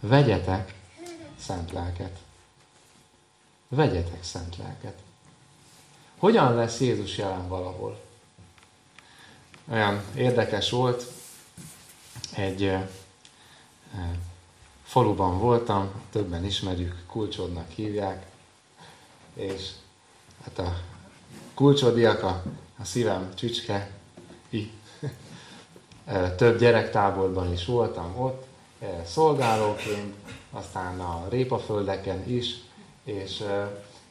Vegyetek 0.00 0.74
szent 1.38 1.72
lelket. 1.72 2.18
Vegyetek 3.68 4.24
szent 4.24 4.56
lelket. 4.56 4.98
Hogyan 6.18 6.54
lesz 6.54 6.80
Jézus 6.80 7.18
jelen 7.18 7.48
valahol? 7.48 8.04
olyan 9.70 10.02
érdekes 10.14 10.70
volt, 10.70 11.04
egy 12.34 12.76
faluban 14.94 15.38
voltam, 15.38 15.90
többen 16.10 16.44
ismerjük, 16.44 17.04
kulcsodnak 17.06 17.70
hívják, 17.70 18.26
és 19.34 19.70
hát 20.44 20.58
a 20.58 20.76
kulcsodiak, 21.54 22.22
a, 22.22 22.42
a 22.80 22.84
szívem 22.84 23.34
csücske, 23.34 23.90
i. 24.50 24.70
több 26.36 26.58
gyerektáborban 26.58 27.52
is 27.52 27.64
voltam 27.64 28.20
ott, 28.20 28.46
szolgálóként, 29.04 30.14
aztán 30.50 31.00
a 31.00 31.26
répaföldeken 31.28 32.28
is, 32.30 32.54
és 33.04 33.44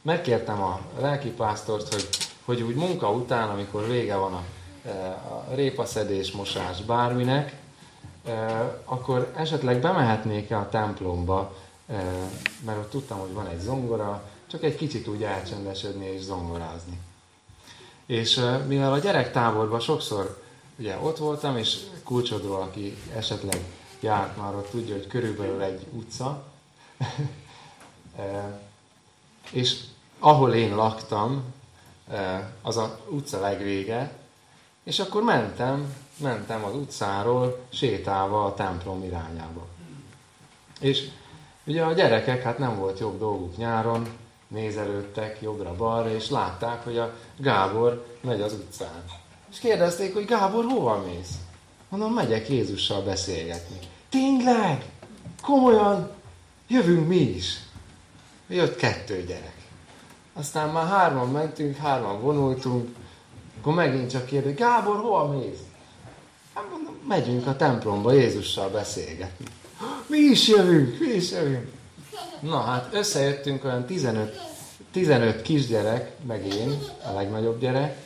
megkértem 0.02 0.62
a 0.62 0.80
lelkipásztort, 1.00 1.92
hogy, 1.94 2.08
hogy 2.44 2.62
úgy 2.62 2.76
munka 2.76 3.10
után, 3.10 3.48
amikor 3.48 3.86
vége 3.88 4.16
van 4.16 4.32
a, 4.32 4.44
a 5.34 5.54
répaszedés, 5.54 6.32
mosás 6.32 6.82
bárminek, 6.82 7.62
akkor 8.84 9.32
esetleg 9.36 9.80
bemehetnék-e 9.80 10.58
a 10.58 10.68
templomba, 10.68 11.56
mert 12.64 12.78
ott 12.78 12.90
tudtam, 12.90 13.18
hogy 13.18 13.32
van 13.32 13.46
egy 13.46 13.60
zongora, 13.60 14.22
csak 14.46 14.62
egy 14.62 14.76
kicsit 14.76 15.08
úgy 15.08 15.22
elcsendesedni 15.22 16.06
és 16.06 16.22
zongorázni. 16.22 16.98
És 18.06 18.40
mivel 18.66 18.92
a 18.92 18.98
gyerektáborban 18.98 19.80
sokszor 19.80 20.42
ugye 20.78 20.98
ott 21.02 21.18
voltam, 21.18 21.56
és 21.56 21.76
kulcsodról, 22.04 22.60
aki 22.60 22.96
esetleg 23.16 23.60
járt 24.00 24.36
már 24.36 24.54
ott, 24.54 24.70
tudja, 24.70 24.94
hogy 24.94 25.06
körülbelül 25.06 25.62
egy 25.62 25.86
utca, 25.92 26.44
és 29.50 29.80
ahol 30.18 30.54
én 30.54 30.74
laktam, 30.74 31.44
az 32.62 32.76
a 32.76 33.00
utca 33.08 33.40
legvége, 33.40 34.12
és 34.84 34.98
akkor 34.98 35.22
mentem 35.22 35.94
mentem 36.16 36.64
az 36.64 36.74
utcáról 36.74 37.66
sétálva 37.72 38.44
a 38.44 38.54
templom 38.54 39.02
irányába. 39.04 39.66
És 40.80 41.08
ugye 41.64 41.82
a 41.82 41.92
gyerekek, 41.92 42.42
hát 42.42 42.58
nem 42.58 42.78
volt 42.78 42.98
jobb 42.98 43.18
dolguk 43.18 43.56
nyáron, 43.56 44.08
nézelődtek 44.48 45.42
jobbra-balra, 45.42 46.14
és 46.14 46.30
látták, 46.30 46.84
hogy 46.84 46.98
a 46.98 47.14
Gábor 47.36 48.06
megy 48.20 48.40
az 48.40 48.52
utcán. 48.52 49.04
És 49.50 49.58
kérdezték, 49.58 50.14
hogy 50.14 50.24
Gábor, 50.24 50.64
hova 50.64 51.04
mész? 51.06 51.32
Mondom, 51.88 52.12
megyek 52.12 52.48
Jézussal 52.48 53.02
beszélgetni. 53.02 53.78
Tényleg? 54.08 54.84
Komolyan? 55.42 56.10
Jövünk 56.68 57.08
mi 57.08 57.20
is. 57.20 57.60
Jött 58.48 58.76
kettő 58.76 59.24
gyerek. 59.24 59.54
Aztán 60.32 60.68
már 60.68 60.86
hárman 60.86 61.30
mentünk, 61.30 61.76
hárman 61.76 62.20
vonultunk, 62.20 62.96
akkor 63.64 63.76
megint 63.76 64.10
csak 64.10 64.26
kérdezik, 64.26 64.58
Gábor, 64.58 64.96
hova 64.96 65.28
mész? 65.28 65.58
Hát 66.54 66.64
mondom, 66.70 66.94
megyünk 67.08 67.46
a 67.46 67.56
templomba 67.56 68.12
Jézussal 68.12 68.68
beszélgetni. 68.68 69.44
Mi 70.10 70.18
is 70.18 70.48
jövünk, 70.48 70.98
mi 70.98 71.06
is 71.06 71.30
jövünk. 71.30 71.72
Na 72.40 72.60
hát 72.60 72.94
összejöttünk 72.94 73.64
olyan 73.64 73.84
15, 73.84 74.40
15 74.92 75.42
kisgyerek, 75.42 76.16
meg 76.26 76.46
én, 76.46 76.78
a 77.06 77.12
legnagyobb 77.12 77.60
gyerek, 77.60 77.98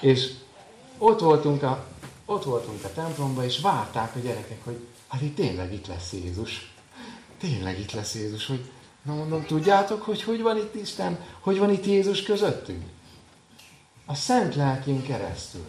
és 0.00 0.30
ott 0.98 1.20
voltunk 1.20 1.62
a, 1.62 1.86
ott 2.24 2.44
voltunk 2.44 2.84
a 2.84 2.92
templomba, 2.92 3.44
és 3.44 3.60
várták 3.60 4.16
a 4.16 4.18
gyerekek, 4.18 4.64
hogy 4.64 4.76
hát 5.08 5.22
itt 5.22 5.36
tényleg 5.36 5.72
itt 5.72 5.86
lesz 5.86 6.12
Jézus. 6.12 6.72
Tényleg 7.38 7.78
itt 7.78 7.92
lesz 7.92 8.14
Jézus, 8.14 8.46
hogy 8.46 8.70
na 9.02 9.14
mondom, 9.14 9.46
tudjátok, 9.46 10.02
hogy 10.02 10.22
hogy 10.22 10.42
van 10.42 10.56
itt 10.56 10.74
Isten, 10.74 11.18
hogy 11.40 11.58
van 11.58 11.70
itt 11.70 11.86
Jézus 11.86 12.22
közöttünk? 12.22 12.82
A 14.06 14.14
Szent 14.14 14.54
Lelkén 14.54 15.02
keresztül 15.02 15.66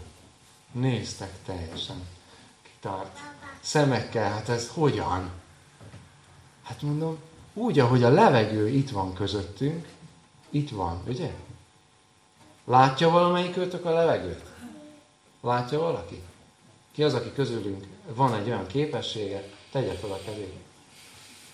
néztek 0.71 1.31
teljesen 1.45 2.07
kitart 2.61 3.19
szemekkel, 3.59 4.31
hát 4.31 4.49
ez 4.49 4.69
hogyan? 4.73 5.31
Hát 6.63 6.81
mondom, 6.81 7.17
úgy, 7.53 7.79
ahogy 7.79 8.03
a 8.03 8.09
levegő 8.09 8.67
itt 8.67 8.89
van 8.89 9.13
közöttünk, 9.13 9.87
itt 10.49 10.69
van, 10.69 11.01
ugye? 11.07 11.33
Látja 12.63 13.09
valamelyik 13.09 13.57
őtök 13.57 13.85
a 13.85 13.93
levegőt? 13.93 14.43
Látja 15.41 15.79
valaki? 15.79 16.21
Ki 16.91 17.03
az, 17.03 17.13
aki 17.13 17.33
közülünk 17.33 17.85
van 18.07 18.33
egy 18.33 18.47
olyan 18.47 18.67
képessége, 18.67 19.43
tegye 19.71 19.93
fel 19.93 20.11
a 20.11 20.19
kezét. 20.25 20.53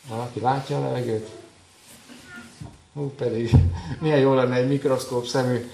Valaki 0.07 0.39
látja 0.39 0.77
a 0.77 0.81
levegőt? 0.81 1.29
Hú, 2.93 3.09
pedig 3.15 3.51
milyen 3.99 4.19
jó 4.19 4.33
lenne 4.33 4.55
egy 4.55 4.67
mikroszkóp 4.67 5.25
szemű 5.25 5.71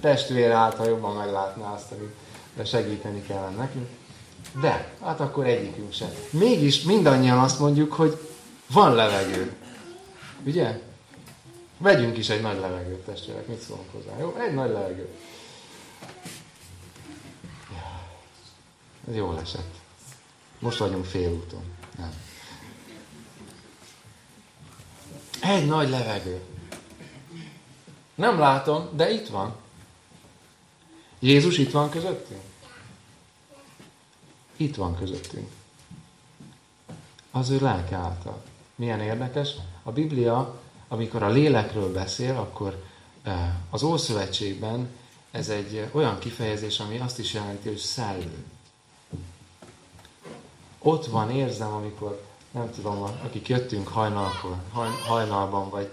testvére 0.00 0.54
állt, 0.54 0.76
ha 0.76 0.88
jobban 0.88 1.16
meglátná 1.16 1.72
azt, 1.72 1.92
amit 1.92 2.66
segíteni 2.66 3.22
kellene 3.22 3.56
nekünk. 3.56 3.88
De, 4.60 4.92
hát 5.00 5.20
akkor 5.20 5.46
egyikünk 5.46 5.92
sem. 5.92 6.08
Mégis 6.30 6.82
mindannyian 6.82 7.38
azt 7.38 7.58
mondjuk, 7.58 7.92
hogy 7.92 8.18
van 8.66 8.94
levegő. 8.94 9.56
Ugye? 10.44 10.80
Vegyünk 11.78 12.18
is 12.18 12.28
egy 12.28 12.40
nagy 12.40 12.60
levegőt, 12.60 13.04
testvérek, 13.04 13.46
mit 13.46 13.60
szólunk 13.60 13.92
hozzá? 13.92 14.18
Jó, 14.20 14.36
egy 14.38 14.54
nagy 14.54 14.70
levegő. 14.70 15.08
Ez 19.08 19.14
jól 19.14 19.40
esett. 19.40 19.74
Most 20.58 20.78
vagyunk 20.78 21.04
félúton. 21.04 21.62
Nem. 21.98 22.12
Egy 25.40 25.66
nagy 25.66 25.88
levegő. 25.88 26.42
Nem 28.14 28.38
látom, 28.38 28.88
de 28.92 29.10
itt 29.10 29.28
van. 29.28 29.54
Jézus 31.18 31.58
itt 31.58 31.70
van 31.70 31.90
közöttünk? 31.90 32.40
Itt 34.56 34.76
van 34.76 34.96
közöttünk. 34.96 35.50
Az 37.30 37.50
ő 37.50 37.58
lelke 37.60 37.96
által. 37.96 38.42
Milyen 38.74 39.00
érdekes. 39.00 39.50
A 39.82 39.92
Biblia, 39.92 40.60
amikor 40.88 41.22
a 41.22 41.28
lélekről 41.28 41.92
beszél, 41.92 42.36
akkor 42.36 42.84
eh, 43.22 43.54
az 43.70 43.82
Ószövetségben 43.82 44.88
ez 45.30 45.48
egy 45.48 45.88
olyan 45.92 46.18
kifejezés, 46.18 46.80
ami 46.80 46.98
azt 46.98 47.18
is 47.18 47.32
jelenti, 47.32 47.68
hogy 47.68 47.76
szellő. 47.78 48.44
Ott 50.78 51.06
van, 51.06 51.30
érzem, 51.30 51.72
amikor, 51.72 52.26
nem 52.50 52.70
tudom, 52.70 53.02
akik 53.02 53.48
jöttünk 53.48 53.88
hajnalkor, 53.88 54.56
hajnalban, 55.06 55.70
vagy, 55.70 55.92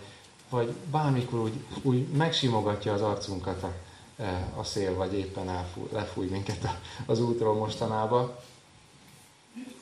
vagy 0.50 0.76
bármikor 0.92 1.40
úgy, 1.40 1.54
úgy 1.82 2.08
megsimogatja 2.08 2.94
az 2.94 3.02
arcunkat 3.02 3.64
a 3.64 3.74
a 4.56 4.64
szél, 4.64 4.96
vagy 4.96 5.14
éppen 5.14 5.50
elfúj, 5.50 5.88
lefúj 5.92 6.28
minket 6.28 6.78
az 7.06 7.22
útról 7.22 7.56
mostanában. 7.56 8.36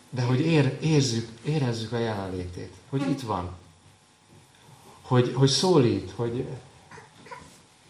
De 0.09 0.21
hogy 0.21 0.39
ér, 0.39 0.77
érzük, 0.81 1.29
érezzük 1.45 1.91
a 1.91 1.97
jelenlétét, 1.97 2.73
hogy 2.89 3.09
itt 3.09 3.21
van. 3.21 3.51
Hogy, 5.01 5.33
hogy 5.33 5.49
szólít, 5.49 6.11
hogy, 6.15 6.47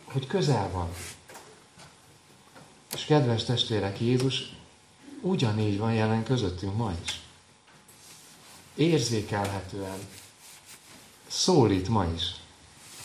hogy 0.06 0.28
közel 0.28 0.70
van. 0.72 0.90
És 2.94 3.06
kedves 3.06 3.44
testvérek, 3.44 4.00
Jézus 4.00 4.56
ugyanígy 5.22 5.78
van 5.78 5.94
jelen 5.94 6.24
közöttünk 6.24 6.76
ma 6.78 6.94
is. 7.04 7.23
Érzékelhetően 8.76 10.08
szólít 11.28 11.88
ma 11.88 12.06
is. 12.06 12.36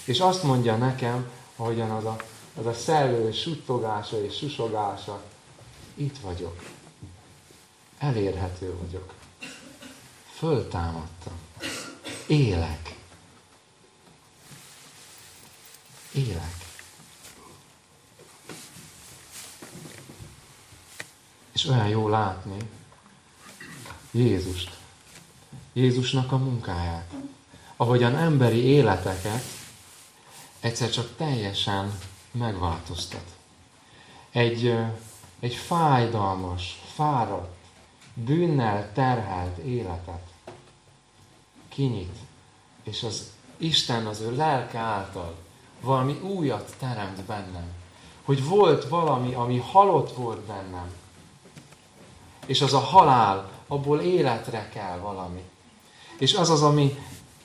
És 0.04 0.20
azt 0.20 0.42
mondja 0.42 0.76
nekem, 0.76 1.30
ahogyan 1.56 1.90
az 1.90 2.04
a 2.04 2.16
az 2.58 2.66
a 2.66 2.74
szellő 2.74 3.32
suttogása 3.32 4.24
és 4.24 4.36
susogása, 4.36 5.22
itt 5.94 6.18
vagyok. 6.18 6.62
Elérhető 7.98 8.76
vagyok. 8.76 9.14
Föltámadtam. 10.36 11.32
Élek. 12.26 12.94
Élek. 16.12 16.66
És 21.52 21.64
olyan 21.66 21.88
jó 21.88 22.08
látni 22.08 22.58
Jézust. 24.10 24.77
Jézusnak 25.78 26.32
a 26.32 26.36
munkáját. 26.36 27.14
Ahogyan 27.76 28.16
emberi 28.16 28.64
életeket 28.64 29.42
egyszer 30.60 30.90
csak 30.90 31.16
teljesen 31.16 31.98
megváltoztat. 32.30 33.24
Egy, 34.30 34.74
egy 35.40 35.54
fájdalmas, 35.54 36.82
fáradt, 36.94 37.56
bűnnel 38.14 38.92
terhelt 38.92 39.58
életet 39.58 40.26
kinyit, 41.68 42.16
és 42.82 43.02
az 43.02 43.30
Isten 43.56 44.06
az 44.06 44.20
ő 44.20 44.36
lelke 44.36 44.78
által 44.78 45.34
valami 45.80 46.12
újat 46.12 46.74
teremt 46.78 47.22
bennem. 47.22 47.72
Hogy 48.24 48.44
volt 48.44 48.88
valami, 48.88 49.34
ami 49.34 49.58
halott 49.58 50.12
volt 50.12 50.40
bennem. 50.40 50.92
És 52.46 52.60
az 52.60 52.74
a 52.74 52.78
halál, 52.78 53.50
abból 53.66 54.00
életre 54.00 54.68
kell 54.68 54.98
valami. 54.98 55.42
És 56.18 56.34
az 56.34 56.50
az, 56.50 56.62
ami, 56.62 56.98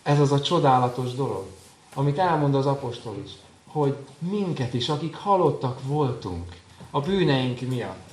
ez 0.04 0.20
az 0.20 0.32
a 0.32 0.42
csodálatos 0.42 1.14
dolog, 1.14 1.46
amit 1.94 2.18
elmond 2.18 2.56
az 2.56 2.66
apostol 2.66 3.16
is 3.24 3.32
hogy 3.74 3.96
minket 4.20 4.74
is, 4.74 4.90
akik 4.90 5.16
halottak 5.16 5.80
voltunk 5.84 6.56
a 6.92 7.00
bűneink 7.00 7.62
miatt, 7.62 8.10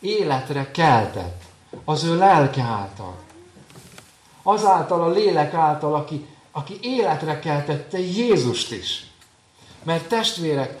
életre 0.00 0.70
keltett. 0.70 1.42
Az 1.84 2.04
ő 2.04 2.16
lelke 2.16 2.62
által. 2.62 3.14
Azáltal 4.42 5.02
a 5.02 5.10
lélek 5.10 5.54
által, 5.54 5.94
aki, 5.94 6.26
aki 6.50 6.78
életre 6.80 7.38
keltette 7.38 7.98
Jézust 7.98 8.72
is. 8.72 9.06
Mert 9.82 10.08
testvérek, 10.08 10.80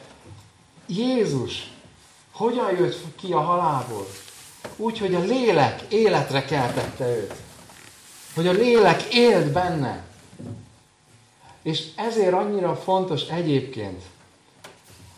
Jézus 0.86 1.70
hogyan 2.32 2.76
jött 2.76 3.16
ki 3.16 3.32
a 3.32 3.40
halálból? 3.40 4.06
Úgy, 4.76 4.98
hogy 4.98 5.14
a 5.14 5.20
lélek 5.20 5.82
életre 5.88 6.44
keltette 6.44 7.08
őt. 7.08 7.34
Hogy 8.34 8.46
a 8.46 8.52
lélek 8.52 9.02
élt 9.14 9.52
benne. 9.52 10.04
És 11.62 11.84
ezért 11.96 12.32
annyira 12.32 12.76
fontos 12.76 13.22
egyébként 13.22 14.02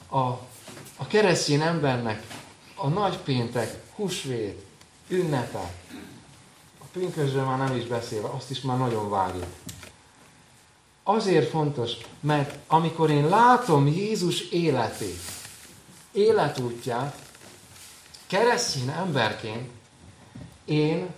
a, 0.08 0.18
a 0.96 1.06
keresztény 1.08 1.60
embernek 1.60 2.22
a 2.74 2.88
nagypéntek, 2.88 3.82
húsvét, 3.94 4.64
ünnepe, 5.08 5.72
a 6.78 6.84
pünkösről 6.92 7.44
már 7.44 7.58
nem 7.58 7.76
is 7.76 7.84
beszélve, 7.84 8.28
azt 8.28 8.50
is 8.50 8.60
már 8.60 8.78
nagyon 8.78 9.10
várjuk. 9.10 9.46
Azért 11.02 11.50
fontos, 11.50 11.92
mert 12.20 12.58
amikor 12.66 13.10
én 13.10 13.28
látom 13.28 13.86
Jézus 13.86 14.40
életét, 14.40 15.20
életútját, 16.12 17.18
keresztény 18.26 18.88
emberként, 18.88 19.70
én 20.64 21.08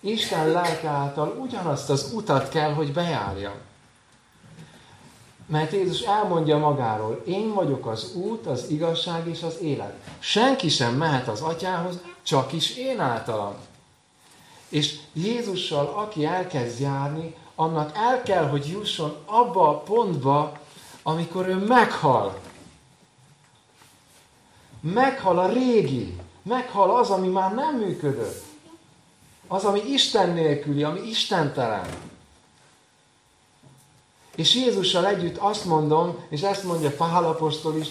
Isten 0.00 0.48
lelke 0.48 0.88
által 0.88 1.36
ugyanazt 1.40 1.90
az 1.90 2.12
utat 2.14 2.48
kell, 2.48 2.72
hogy 2.72 2.92
bejárjam. 2.92 3.54
Mert 5.46 5.72
Jézus 5.72 6.00
elmondja 6.00 6.58
magáról, 6.58 7.22
én 7.26 7.54
vagyok 7.54 7.86
az 7.86 8.14
út, 8.14 8.46
az 8.46 8.64
igazság 8.68 9.28
és 9.28 9.42
az 9.42 9.56
élet. 9.60 9.94
Senki 10.18 10.68
sem 10.68 10.94
mehet 10.94 11.28
az 11.28 11.40
atyához, 11.40 11.98
csak 12.22 12.52
is 12.52 12.76
én 12.76 13.00
általam. 13.00 13.54
És 14.68 14.98
Jézussal, 15.12 15.86
aki 15.86 16.24
elkezd 16.24 16.80
járni, 16.80 17.34
annak 17.54 17.96
el 17.96 18.22
kell, 18.22 18.48
hogy 18.48 18.66
jusson 18.66 19.16
abba 19.24 19.68
a 19.68 19.78
pontba, 19.78 20.58
amikor 21.02 21.48
ő 21.48 21.54
meghal. 21.54 22.38
Meghal 24.80 25.38
a 25.38 25.48
régi, 25.48 26.16
meghal 26.42 26.96
az, 26.96 27.10
ami 27.10 27.28
már 27.28 27.54
nem 27.54 27.76
működött. 27.76 28.49
Az, 29.52 29.64
ami 29.64 29.80
Isten 29.80 30.30
nélküli, 30.30 30.82
ami 30.82 31.00
istentelen. 31.00 31.86
És 34.34 34.54
Jézussal 34.54 35.06
együtt 35.06 35.36
azt 35.36 35.64
mondom, 35.64 36.16
és 36.28 36.42
ezt 36.42 36.64
mondja 36.64 36.90
Pál 36.90 37.24
apostol 37.24 37.76
is, 37.76 37.86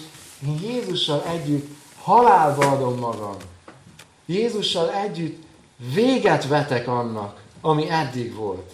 én 0.46 0.58
Jézussal 0.62 1.22
együtt 1.22 1.68
halálba 2.02 2.70
adom 2.70 2.98
magam. 2.98 3.36
Jézussal 4.26 4.92
együtt 4.92 5.42
véget 5.76 6.46
vetek 6.46 6.88
annak, 6.88 7.40
ami 7.60 7.90
eddig 7.90 8.34
volt. 8.34 8.72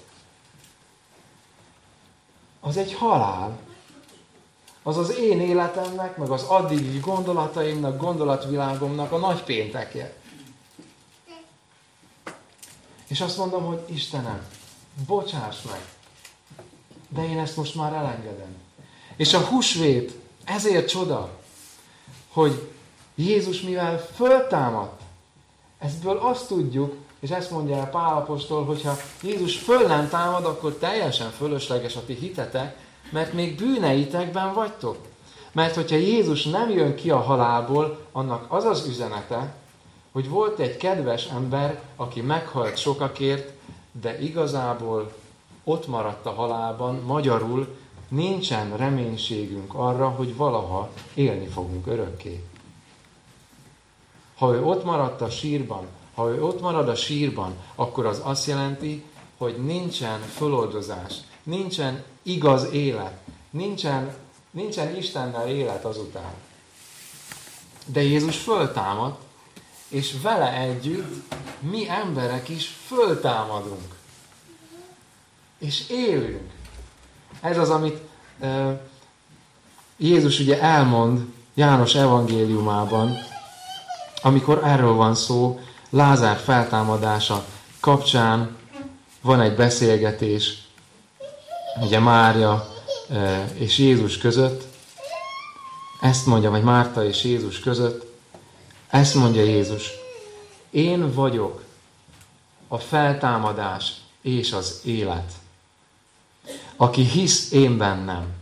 Az 2.61 2.77
egy 2.77 2.95
halál. 2.95 3.59
Az 4.83 4.97
az 4.97 5.19
én 5.19 5.41
életemnek, 5.41 6.17
meg 6.17 6.31
az 6.31 6.43
addigi 6.43 6.99
gondolataimnak, 6.99 8.01
gondolatvilágomnak 8.01 9.13
a 9.13 9.19
nagy 9.19 9.43
péntekje. 9.43 10.17
És 13.09 13.21
azt 13.21 13.37
mondom, 13.37 13.65
hogy 13.65 13.83
Istenem, 13.87 14.47
bocsáss 15.07 15.63
meg, 15.63 15.81
de 17.09 17.29
én 17.29 17.39
ezt 17.39 17.57
most 17.57 17.75
már 17.75 17.93
elengedem. 17.93 18.57
És 19.17 19.35
a 19.35 19.41
húsvét 19.41 20.13
ezért 20.45 20.89
csoda, 20.89 21.31
hogy 22.33 22.71
Jézus 23.15 23.61
mivel 23.61 24.09
föltámadt, 24.15 25.01
ezből 25.79 26.17
azt 26.17 26.47
tudjuk, 26.47 26.95
és 27.21 27.31
ezt 27.31 27.51
mondja 27.51 27.77
el 27.77 27.91
Pál 27.91 28.17
apostol, 28.17 28.65
hogyha 28.65 28.97
Jézus 29.23 29.57
föl 29.57 29.87
nem 29.87 30.09
támad, 30.09 30.45
akkor 30.45 30.73
teljesen 30.73 31.31
fölösleges 31.31 31.97
a 31.97 32.05
ti 32.05 32.15
hitetek, 32.15 32.77
mert 33.11 33.33
még 33.33 33.57
bűneitekben 33.57 34.55
vagytok. 34.55 34.97
Mert 35.53 35.75
hogyha 35.75 35.97
Jézus 35.97 36.45
nem 36.45 36.71
jön 36.71 36.95
ki 36.95 37.11
a 37.11 37.21
halálból, 37.21 38.07
annak 38.13 38.53
az 38.53 38.65
az 38.65 38.87
üzenete, 38.87 39.55
hogy 40.17 40.29
volt 40.29 40.59
egy 40.59 40.77
kedves 40.77 41.27
ember, 41.27 41.83
aki 41.97 42.21
meghalt 42.21 42.77
sokakért, 42.77 43.53
de 44.01 44.21
igazából 44.21 45.13
ott 45.65 45.87
maradt 45.87 46.27
a 46.27 46.31
halálban, 46.31 47.01
magyarul 47.07 47.77
nincsen 48.09 48.77
reménységünk 48.77 49.75
arra, 49.75 50.09
hogy 50.09 50.37
valaha 50.37 50.91
élni 51.15 51.47
fogunk 51.47 51.87
örökké. 51.87 52.45
Ha 54.37 54.55
ő 54.55 54.65
ott 54.65 54.85
maradt 54.85 55.21
a 55.21 55.31
sírban, 55.31 55.87
ha 56.15 56.29
ő 56.29 56.45
ott 56.45 56.61
marad 56.61 56.89
a 56.89 56.95
sírban, 56.95 57.55
akkor 57.75 58.07
az 58.07 58.21
azt 58.25 58.47
jelenti, 58.47 59.05
hogy 59.37 59.65
nincsen 59.65 60.21
föloldozás, 60.21 61.15
nincsen 61.43 62.05
igaz 62.23 62.71
élet, 62.73 63.19
nincsen, 63.51 64.17
nincsen 64.51 64.97
Istennel 64.97 65.49
élet 65.49 65.85
azután. 65.85 66.33
De 67.87 68.03
Jézus 68.03 68.37
föltámadt, 68.37 69.25
és 69.89 70.15
vele 70.23 70.53
együtt 70.53 71.35
mi 71.59 71.89
emberek 71.89 72.49
is 72.49 72.77
föltámadunk. 72.87 73.95
És 75.59 75.89
élünk. 75.89 76.51
Ez 77.41 77.59
az, 77.59 77.71
amit 77.71 78.01
uh, 78.39 78.79
Jézus 79.97 80.39
ugye 80.39 80.61
elmond 80.61 81.21
János 81.55 81.95
evangéliumában, 81.95 83.17
amikor 84.23 84.61
erről 84.65 84.93
van 84.93 85.15
szó, 85.15 85.61
Lázár 85.91 86.37
feltámadása 86.37 87.45
kapcsán 87.81 88.57
van 89.21 89.41
egy 89.41 89.55
beszélgetés, 89.55 90.67
ugye 91.81 91.99
Mária 91.99 92.75
és 93.55 93.79
Jézus 93.79 94.19
között, 94.19 94.65
ezt 96.01 96.27
mondja, 96.27 96.51
vagy 96.51 96.63
Márta 96.63 97.05
és 97.05 97.25
Jézus 97.25 97.61
között, 97.61 98.16
ezt 98.91 99.15
mondja 99.15 99.43
Jézus, 99.43 99.91
én 100.71 101.13
vagyok 101.15 101.65
a 102.69 102.79
feltámadás 102.79 103.93
és 104.21 104.53
az 104.53 104.81
élet. 104.85 105.33
Aki 106.77 107.03
hisz 107.03 107.53
én 107.53 107.77
bennem, 107.77 108.35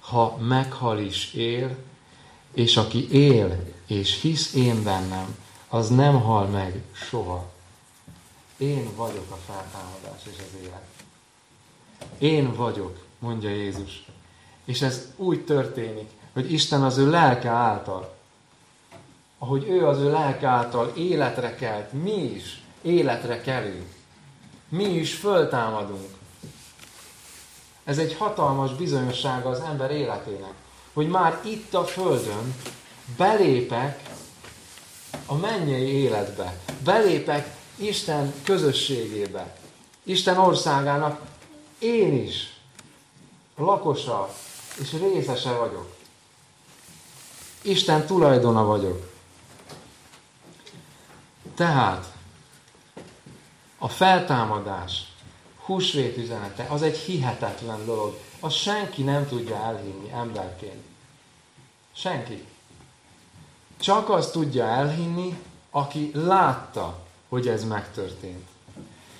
ha 0.00 0.36
meghal 0.36 0.98
is 0.98 1.32
él, 1.32 1.76
és 2.54 2.76
aki 2.76 3.10
él 3.10 3.74
és 3.86 4.20
hisz 4.20 4.54
én 4.54 4.82
bennem, 4.82 5.36
az 5.68 5.88
nem 5.88 6.20
hal 6.20 6.46
meg 6.46 6.82
soha. 6.92 7.50
Én 8.56 8.96
vagyok 8.96 9.30
a 9.30 9.36
feltámadás 9.46 10.20
és 10.32 10.38
az 10.38 10.60
élet. 10.62 10.86
Én 12.18 12.54
vagyok, 12.54 13.04
mondja 13.18 13.48
Jézus. 13.48 14.04
És 14.64 14.82
ez 14.82 15.12
úgy 15.16 15.44
történik, 15.44 16.10
hogy 16.32 16.52
Isten 16.52 16.82
az 16.82 16.96
ő 16.96 17.10
lelke 17.10 17.48
által, 17.48 18.15
ahogy 19.38 19.68
ő 19.68 19.86
az 19.86 19.98
ő 19.98 20.10
lelke 20.10 20.46
által 20.46 20.92
életre 20.96 21.54
kelt, 21.54 21.92
mi 21.92 22.22
is 22.22 22.62
életre 22.82 23.40
kelünk. 23.40 23.94
Mi 24.68 24.84
is 24.84 25.14
föltámadunk. 25.14 26.10
Ez 27.84 27.98
egy 27.98 28.14
hatalmas 28.14 28.74
bizonyossága 28.74 29.48
az 29.48 29.60
ember 29.60 29.90
életének, 29.90 30.52
hogy 30.92 31.08
már 31.08 31.40
itt 31.44 31.74
a 31.74 31.84
Földön 31.84 32.54
belépek 33.16 34.02
a 35.26 35.34
mennyei 35.34 35.86
életbe. 35.86 36.60
Belépek 36.84 37.54
Isten 37.76 38.34
közösségébe. 38.44 39.56
Isten 40.02 40.38
országának 40.38 41.20
én 41.78 42.22
is 42.22 42.56
lakosa 43.56 44.34
és 44.80 44.92
részese 44.92 45.52
vagyok. 45.52 45.94
Isten 47.62 48.06
tulajdona 48.06 48.64
vagyok. 48.64 49.15
Tehát 51.56 52.12
a 53.78 53.88
feltámadás, 53.88 55.12
húsvét 55.64 56.16
üzenete, 56.16 56.66
az 56.68 56.82
egy 56.82 56.96
hihetetlen 56.96 57.84
dolog. 57.84 58.18
Azt 58.40 58.56
senki 58.56 59.02
nem 59.02 59.28
tudja 59.28 59.56
elhinni 59.56 60.10
emberként. 60.12 60.84
Senki. 61.92 62.44
Csak 63.80 64.10
az 64.10 64.30
tudja 64.30 64.64
elhinni, 64.64 65.38
aki 65.70 66.10
látta, 66.14 66.98
hogy 67.28 67.48
ez 67.48 67.64
megtörtént. 67.64 68.48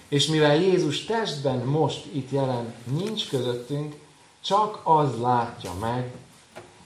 És 0.08 0.26
mivel 0.26 0.56
Jézus 0.56 1.04
testben 1.04 1.58
most 1.58 2.04
itt 2.12 2.30
jelen 2.30 2.74
nincs 2.84 3.28
közöttünk, 3.28 3.94
csak 4.40 4.80
az 4.82 5.18
látja 5.20 5.72
meg, 5.74 6.14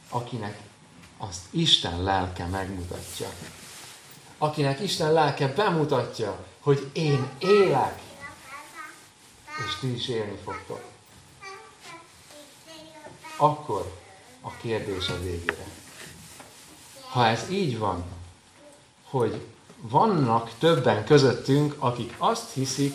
akinek 0.09 0.61
azt 1.17 1.41
Isten 1.51 2.03
lelke 2.03 2.47
megmutatja. 2.47 3.29
Akinek 4.43 4.81
Isten 4.81 5.13
lelke 5.13 5.49
bemutatja, 5.49 6.45
hogy 6.61 6.91
én 6.93 7.31
élek, 7.39 8.01
és 9.67 9.79
ti 9.81 9.95
is 9.95 10.09
élni 10.09 10.39
fogtok. 10.45 10.81
Akkor 13.37 13.97
a 14.41 14.51
kérdés 14.51 15.09
a 15.09 15.21
végére. 15.23 15.67
Ha 17.09 17.27
ez 17.27 17.51
így 17.51 17.79
van, 17.79 18.05
hogy 19.05 19.47
vannak 19.77 20.51
többen 20.59 21.05
közöttünk, 21.05 21.75
akik 21.79 22.15
azt 22.19 22.53
hiszik, 22.53 22.95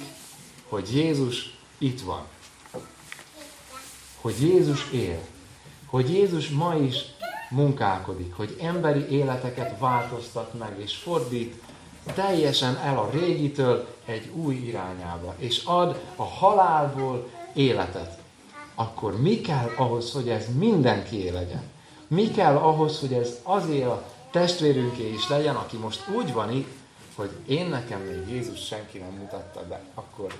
hogy 0.70 0.96
Jézus 0.96 1.58
itt 1.78 2.02
van. 2.02 2.26
Hogy 4.22 4.42
Jézus 4.42 4.92
él. 4.92 5.20
Hogy 5.86 6.10
Jézus 6.10 6.50
ma 6.50 6.76
is 6.76 6.96
munkálkodik, 7.50 8.34
hogy 8.36 8.58
emberi 8.62 9.10
életeket 9.10 9.80
változtat 9.80 10.54
meg, 10.60 10.80
és 10.80 10.96
fordít 10.96 11.62
teljesen 12.14 12.78
el 12.78 12.98
a 12.98 13.10
régitől 13.12 13.88
egy 14.06 14.32
új 14.34 14.56
irányába, 14.56 15.36
és 15.38 15.64
ad 15.66 16.02
a 16.16 16.24
halálból 16.24 17.30
életet. 17.54 18.18
Akkor 18.76 19.22
mi 19.22 19.42
kell 19.42 19.72
ahhoz, 19.76 20.12
hogy 20.12 20.30
ez 20.30 20.46
mindenki 20.58 21.32
legyen? 21.32 21.64
Mi 22.08 22.32
kell 22.32 22.56
ahhoz, 22.56 23.00
hogy 23.00 23.14
ez 23.14 23.40
azért 23.44 23.88
a 23.88 24.04
testvérünké 24.32 25.12
is 25.12 25.30
legyen, 25.30 25.56
aki 25.56 25.78
most 25.78 26.08
úgy 26.16 26.34
van 26.34 26.52
itt, 26.52 26.70
hogy 27.16 27.32
én 27.46 27.68
nekem 27.70 28.00
még 28.00 28.36
Jézus 28.36 28.66
senki 28.66 28.98
nem 28.98 29.12
mutatta 29.20 29.68
be, 29.68 29.82
akkor, 29.94 30.34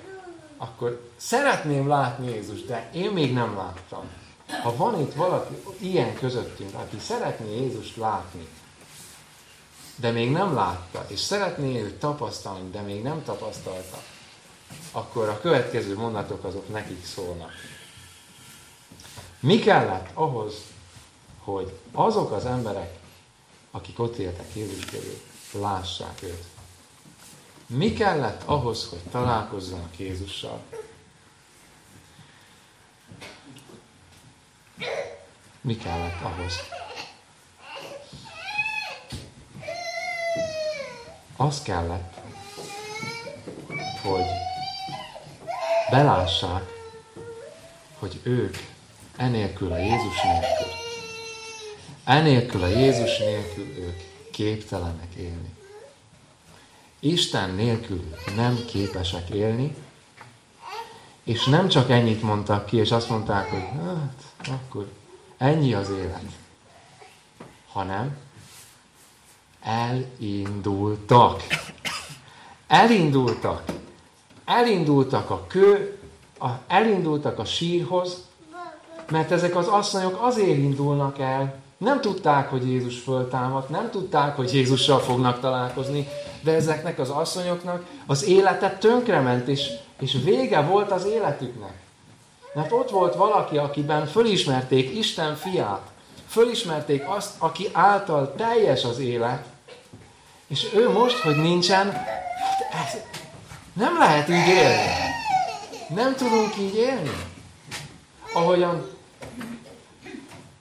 akkor 0.56 1.10
szeretném 1.16 1.88
látni 1.88 2.26
Jézus, 2.30 2.64
de 2.64 2.90
én 2.94 3.10
még 3.10 3.32
nem 3.32 3.56
láttam. 3.56 4.04
Ha 4.46 4.76
van 4.76 5.00
itt 5.00 5.14
valaki 5.14 5.62
ilyen 5.78 6.14
közöttünk, 6.14 6.74
aki 6.74 6.98
szeretné 6.98 7.60
Jézust 7.60 7.96
látni, 7.96 8.48
de 9.96 10.10
még 10.10 10.30
nem 10.30 10.54
látta, 10.54 11.04
és 11.08 11.20
szeretné 11.20 11.82
őt 11.82 11.98
tapasztalni, 11.98 12.70
de 12.70 12.80
még 12.80 13.02
nem 13.02 13.24
tapasztalta, 13.24 14.02
akkor 14.92 15.28
a 15.28 15.40
következő 15.40 15.96
mondatok 15.96 16.44
azok 16.44 16.68
nekik 16.68 17.06
szólnak. 17.06 17.50
Mi 19.40 19.58
kellett 19.58 20.08
ahhoz, 20.14 20.54
hogy 21.38 21.78
azok 21.92 22.32
az 22.32 22.44
emberek, 22.44 22.98
akik 23.70 23.98
ott 23.98 24.16
éltek 24.16 24.54
Jézus 24.54 24.84
körül, 24.84 25.20
lássák 25.52 26.22
őt? 26.22 26.44
Mi 27.66 27.92
kellett 27.92 28.42
ahhoz, 28.44 28.88
hogy 28.88 28.98
találkozzanak 29.10 29.98
Jézussal? 29.98 30.62
Mi 35.60 35.76
kellett 35.76 36.20
ahhoz? 36.22 36.54
Az 41.36 41.62
kellett, 41.62 42.14
hogy 44.02 44.26
belássák, 45.90 46.62
hogy 47.98 48.20
ők 48.22 48.56
enélkül 49.16 49.72
a 49.72 49.78
Jézus 49.78 50.22
nélkül, 50.22 50.72
enélkül 52.04 52.62
a 52.62 52.66
Jézus 52.66 53.18
nélkül 53.18 53.66
ők 53.78 54.00
képtelenek 54.30 55.14
élni. 55.14 55.54
Isten 57.00 57.50
nélkül 57.50 58.14
nem 58.36 58.64
képesek 58.66 59.28
élni, 59.28 59.74
és 61.26 61.44
nem 61.44 61.68
csak 61.68 61.90
ennyit 61.90 62.22
mondtak 62.22 62.66
ki, 62.66 62.76
és 62.76 62.90
azt 62.90 63.08
mondták, 63.08 63.50
hogy 63.50 63.64
hát, 63.84 64.50
akkor 64.60 64.88
ennyi 65.38 65.74
az 65.74 65.90
élet, 65.90 66.22
hanem 67.72 68.16
elindultak. 69.62 71.42
Elindultak. 72.66 73.62
Elindultak 74.44 75.30
a 75.30 75.44
kő, 75.46 75.98
a, 76.38 76.48
elindultak 76.66 77.38
a 77.38 77.44
sírhoz, 77.44 78.24
mert 79.10 79.30
ezek 79.30 79.56
az 79.56 79.66
asszonyok 79.66 80.18
azért 80.22 80.58
indulnak 80.58 81.18
el, 81.18 81.54
nem 81.76 82.00
tudták, 82.00 82.50
hogy 82.50 82.68
Jézus 82.68 82.98
föltámadt, 82.98 83.68
nem 83.68 83.90
tudták, 83.90 84.36
hogy 84.36 84.54
Jézussal 84.54 84.98
fognak 84.98 85.40
találkozni, 85.40 86.08
de 86.40 86.54
ezeknek 86.54 86.98
az 86.98 87.10
asszonyoknak 87.10 87.86
az 88.06 88.24
élete 88.24 88.76
tönkrement, 88.80 89.48
és, 89.48 89.70
és 90.00 90.18
vége 90.24 90.60
volt 90.60 90.90
az 90.90 91.04
életüknek. 91.04 91.74
Mert 92.54 92.72
ott 92.72 92.90
volt 92.90 93.14
valaki, 93.14 93.58
akiben 93.58 94.06
fölismerték 94.06 94.96
Isten 94.96 95.36
fiát, 95.36 95.90
fölismerték 96.28 97.08
azt, 97.08 97.34
aki 97.38 97.68
által 97.72 98.34
teljes 98.34 98.84
az 98.84 98.98
élet, 98.98 99.44
és 100.46 100.72
ő 100.74 100.90
most, 100.90 101.18
hogy 101.18 101.36
nincsen, 101.36 102.06
nem 103.72 103.98
lehet 103.98 104.28
így 104.28 104.46
élni. 104.46 104.90
Nem 105.88 106.14
tudunk 106.14 106.56
így 106.58 106.74
élni. 106.74 107.10
Ahogyan 108.32 108.90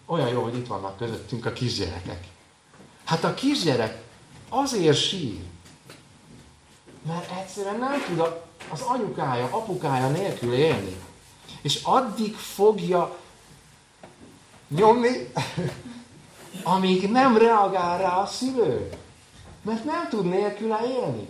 olyan 0.06 0.30
jó, 0.30 0.44
hogy 0.44 0.58
itt 0.58 0.68
vannak 0.68 0.98
közöttünk 0.98 1.46
a 1.46 1.54
kisgyerekek. 1.54 2.24
Hát 3.06 3.24
a 3.24 3.34
kisgyerek 3.34 4.02
azért 4.50 4.98
sír, 4.98 5.40
mert 7.08 7.32
egyszerűen 7.40 7.80
nem 7.80 8.04
tud 8.08 8.20
az 8.70 8.82
anyukája, 8.82 9.46
apukája 9.46 10.08
nélkül 10.08 10.54
élni. 10.54 10.96
És 11.62 11.80
addig 11.84 12.36
fogja 12.36 13.18
nyomni, 14.68 15.32
amíg 16.64 17.12
nem 17.12 17.38
reagál 17.38 17.98
rá 17.98 18.18
a 18.18 18.26
szülő. 18.26 18.90
Mert 19.62 19.84
nem 19.84 20.08
tud 20.10 20.26
nélküle 20.26 20.80
élni. 21.00 21.28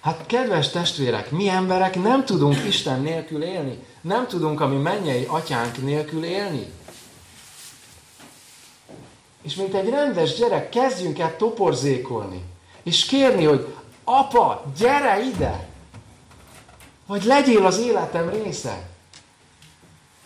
Hát 0.00 0.26
kedves 0.26 0.70
testvérek, 0.70 1.30
mi 1.30 1.48
emberek 1.48 2.02
nem 2.02 2.24
tudunk 2.24 2.64
Isten 2.66 3.00
nélkül 3.00 3.42
élni. 3.42 3.78
Nem 4.00 4.26
tudunk 4.26 4.60
a 4.60 4.66
mi 4.66 4.76
mennyei 4.76 5.24
atyánk 5.24 5.82
nélkül 5.82 6.24
élni. 6.24 6.72
És 9.42 9.54
mint 9.54 9.74
egy 9.74 9.88
rendes 9.88 10.34
gyerek, 10.34 10.68
kezdjünk 10.68 11.18
el 11.18 11.36
toporzékolni. 11.36 12.42
És 12.82 13.04
kérni, 13.04 13.44
hogy 13.44 13.74
apa, 14.04 14.64
gyere 14.76 15.24
ide! 15.24 15.68
Vagy 17.06 17.24
legyél 17.24 17.66
az 17.66 17.78
életem 17.78 18.28
része. 18.28 18.88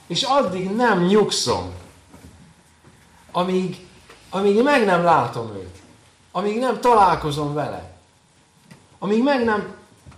És 0.07 0.23
addig 0.23 0.71
nem 0.71 1.05
nyugszom, 1.05 1.73
amíg, 3.33 3.87
amíg 4.31 4.63
meg 4.63 4.85
nem 4.85 5.03
látom 5.03 5.55
őt. 5.55 5.77
Amíg 6.33 6.59
nem 6.59 6.81
találkozom 6.81 7.55
vele. 7.55 7.97
Amíg 8.99 9.23
meg 9.23 9.45
nem 9.45 9.75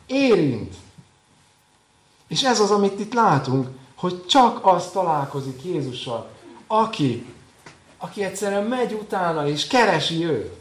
érint. 0.06 0.74
És 2.28 2.42
ez 2.42 2.60
az, 2.60 2.70
amit 2.70 3.00
itt 3.00 3.12
látunk, 3.12 3.68
hogy 3.94 4.26
csak 4.26 4.66
az 4.66 4.90
találkozik 4.90 5.64
Jézussal, 5.64 6.30
aki, 6.66 7.34
aki 7.98 8.24
egyszerűen 8.24 8.64
megy 8.64 8.92
utána 8.92 9.48
és 9.48 9.66
keresi 9.66 10.24
őt. 10.24 10.54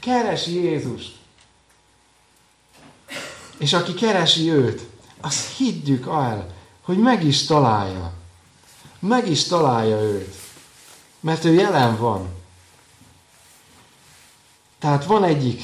Keresi 0.00 0.62
Jézust. 0.62 1.19
És 3.60 3.72
aki 3.72 3.94
keresi 3.94 4.50
őt, 4.50 4.88
azt 5.20 5.56
higgyük 5.56 6.06
el, 6.06 6.54
hogy 6.80 6.98
meg 6.98 7.24
is 7.24 7.44
találja. 7.46 8.12
Meg 8.98 9.28
is 9.28 9.44
találja 9.44 10.00
őt. 10.00 10.34
Mert 11.20 11.44
ő 11.44 11.52
jelen 11.52 11.96
van. 11.96 12.28
Tehát 14.78 15.04
van 15.04 15.24
egyik, 15.24 15.62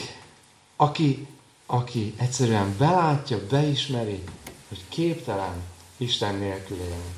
aki, 0.77 1.27
aki 1.67 2.15
egyszerűen 2.17 2.77
belátja, 2.79 3.47
beismeri, 3.47 4.23
hogy 4.69 4.85
képtelen 4.89 5.63
Isten 5.97 6.35
nélkül 6.35 6.77
élni. 6.77 7.15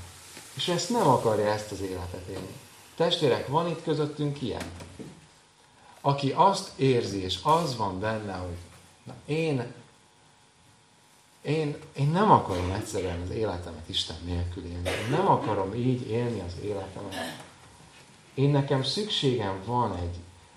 És 0.54 0.68
ezt 0.68 0.90
nem 0.90 1.08
akarja 1.08 1.52
ezt 1.52 1.70
az 1.70 1.80
életet 1.80 2.26
élni. 2.28 2.54
Testvérek, 2.96 3.48
van 3.48 3.68
itt 3.68 3.82
közöttünk 3.82 4.42
ilyen? 4.42 4.64
Aki 6.00 6.30
azt 6.30 6.70
érzi, 6.76 7.22
és 7.22 7.38
az 7.42 7.76
van 7.76 8.00
benne, 8.00 8.34
hogy 8.34 8.56
na 9.04 9.14
én, 9.26 9.72
én, 11.42 11.76
én 11.92 12.08
nem 12.10 12.30
akarom 12.30 12.70
egyszerűen 12.70 13.20
az 13.20 13.30
életemet 13.30 13.88
Isten 13.88 14.16
nélkül 14.24 14.64
élni. 14.64 14.88
Én 14.88 15.10
nem 15.10 15.28
akarom 15.28 15.74
így 15.74 16.10
élni 16.10 16.40
az 16.40 16.52
életemet. 16.62 17.14
Én 18.34 18.50
nekem 18.50 18.82
szükségem 18.82 19.62
van 19.64 19.96
egy, 19.96 20.16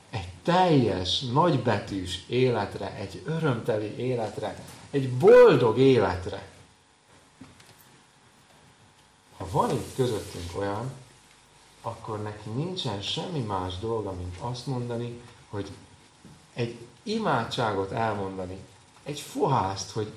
egy 0.10 0.28
teljes, 0.44 1.20
nagybetűs 1.20 2.24
életre, 2.28 2.96
egy 2.96 3.22
örömteli 3.26 3.96
életre, 3.98 4.64
egy 4.92 5.10
boldog 5.14 5.78
életre. 5.78 6.50
Ha 9.38 9.48
van 9.52 9.72
itt 9.72 9.96
közöttünk 9.96 10.58
olyan, 10.58 10.92
akkor 11.82 12.22
neki 12.22 12.50
nincsen 12.50 13.02
semmi 13.02 13.40
más 13.40 13.78
dolga, 13.80 14.12
mint 14.12 14.38
azt 14.40 14.66
mondani, 14.66 15.22
hogy 15.50 15.70
egy 16.54 16.78
imádságot 17.04 17.92
elmondani, 17.92 18.58
egy 19.04 19.20
fohászt, 19.20 19.92
hogy 19.92 20.12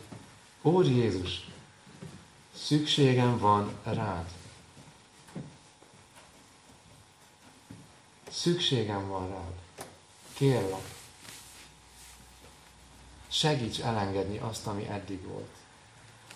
Úr 0.66 0.86
Jézus, 0.86 1.46
szükségem 2.54 3.38
van 3.38 3.72
rád. 3.82 4.30
Szükségem 8.30 9.08
van 9.08 9.28
rád. 9.28 9.86
Kérlek, 10.32 10.94
segíts 13.28 13.80
elengedni 13.80 14.38
azt, 14.38 14.66
ami 14.66 14.88
eddig 14.88 15.26
volt. 15.26 15.54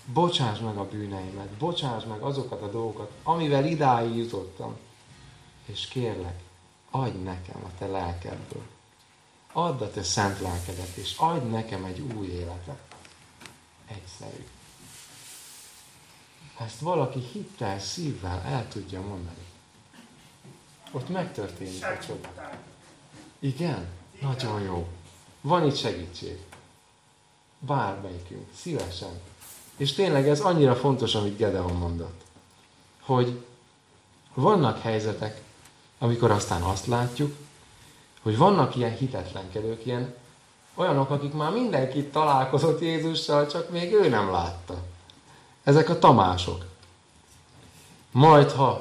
Bocsáss 0.05 0.59
meg 0.59 0.77
a 0.77 0.89
bűneimet, 0.89 1.49
bocsáss 1.49 2.05
meg 2.05 2.21
azokat 2.21 2.63
a 2.63 2.71
dolgokat, 2.71 3.11
amivel 3.23 3.67
idáig 3.67 4.17
jutottam. 4.17 4.77
És 5.65 5.87
kérlek, 5.87 6.41
adj 6.91 7.19
nekem 7.19 7.65
a 7.65 7.79
te 7.79 7.87
lelkedből. 7.87 8.67
Add 9.53 9.83
a 9.83 9.91
te 9.91 10.03
szent 10.03 10.41
lelkedet, 10.41 10.97
és 10.97 11.17
adj 11.17 11.47
nekem 11.47 11.85
egy 11.85 12.01
új 12.01 12.27
életet. 12.27 12.88
Egyszerű. 13.89 14.47
Ezt 16.59 16.79
valaki 16.79 17.21
hittel, 17.33 17.79
szívvel 17.79 18.43
el 18.45 18.69
tudja 18.69 19.01
mondani. 19.01 19.47
Ott 20.93 21.09
megtörténik 21.09 21.85
a 21.85 21.99
csoda. 22.07 22.51
Igen? 23.39 23.89
Nagyon 24.21 24.61
jó. 24.63 24.89
Van 25.41 25.67
itt 25.67 25.77
segítség. 25.77 26.39
Bármelyikünk. 27.59 28.49
Szívesen. 28.55 29.21
És 29.77 29.93
tényleg 29.93 30.29
ez 30.29 30.41
annyira 30.41 30.77
fontos, 30.77 31.15
amit 31.15 31.37
Gedeon 31.37 31.77
mondott. 31.77 32.25
Hogy 33.01 33.45
vannak 34.35 34.81
helyzetek, 34.81 35.43
amikor 35.99 36.31
aztán 36.31 36.63
azt 36.63 36.87
látjuk, 36.87 37.37
hogy 38.23 38.37
vannak 38.37 38.77
ilyen 38.77 38.97
hitetlenkedők, 38.97 39.87
ilyen 39.87 40.15
olyanok, 40.79 41.11
akik 41.11 41.33
már 41.33 41.53
mindenkit 41.53 42.13
találkozott 42.13 42.81
Jézussal, 42.81 43.47
csak 43.47 43.71
még 43.71 43.93
ő 43.93 44.09
nem 44.09 44.31
látta. 44.31 44.75
Ezek 45.63 45.89
a 45.89 45.99
tamások. 45.99 46.65
Majd, 48.11 48.51
ha 48.51 48.81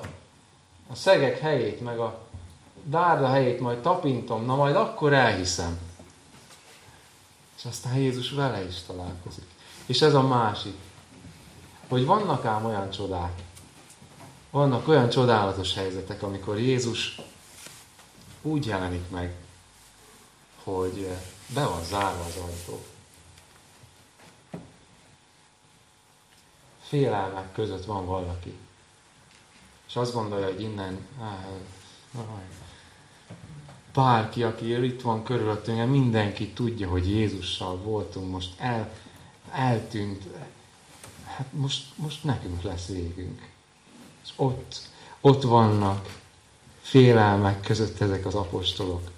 a 0.91 0.95
szegek 0.95 1.39
helyét, 1.39 1.81
meg 1.81 1.99
a 1.99 2.19
dárda 2.83 3.27
helyét 3.27 3.59
majd 3.59 3.77
tapintom, 3.77 4.45
na 4.45 4.55
majd 4.55 4.75
akkor 4.75 5.13
elhiszem. 5.13 5.79
És 7.57 7.65
aztán 7.65 7.95
Jézus 7.95 8.31
vele 8.31 8.65
is 8.65 8.81
találkozik. 8.87 9.47
És 9.85 10.01
ez 10.01 10.13
a 10.13 10.27
másik, 10.27 10.75
hogy 11.87 12.05
vannak 12.05 12.45
ám 12.45 12.65
olyan 12.65 12.89
csodák, 12.89 13.41
vannak 14.49 14.87
olyan 14.87 15.09
csodálatos 15.09 15.73
helyzetek, 15.73 16.23
amikor 16.23 16.59
Jézus 16.59 17.21
úgy 18.41 18.65
jelenik 18.65 19.09
meg, 19.09 19.35
hogy 20.63 21.07
be 21.53 21.65
van 21.65 21.83
zárva 21.83 22.23
az 22.23 22.35
ajtó. 22.35 22.83
Félelmek 26.81 27.51
között 27.51 27.85
van 27.85 28.05
valaki. 28.05 28.53
És 29.87 29.95
azt 29.95 30.13
gondolja, 30.13 30.45
hogy 30.45 30.61
innen, 30.61 31.07
bárki, 33.93 34.43
aki 34.43 34.85
itt 34.85 35.01
van 35.01 35.23
körülöttünk, 35.23 35.89
mindenki 35.89 36.49
tudja, 36.49 36.89
hogy 36.89 37.09
Jézussal 37.09 37.77
voltunk, 37.77 38.31
most 38.31 38.59
el, 38.59 38.93
eltűnt, 39.51 40.23
hát 41.25 41.47
most, 41.51 41.85
most 41.95 42.23
nekünk 42.23 42.61
lesz 42.61 42.87
végünk. 42.87 43.49
És 44.23 44.29
ott, 44.35 44.81
ott 45.21 45.41
vannak 45.43 46.19
félelmek 46.81 47.61
között 47.61 48.01
ezek 48.01 48.25
az 48.25 48.35
apostolok. 48.35 49.11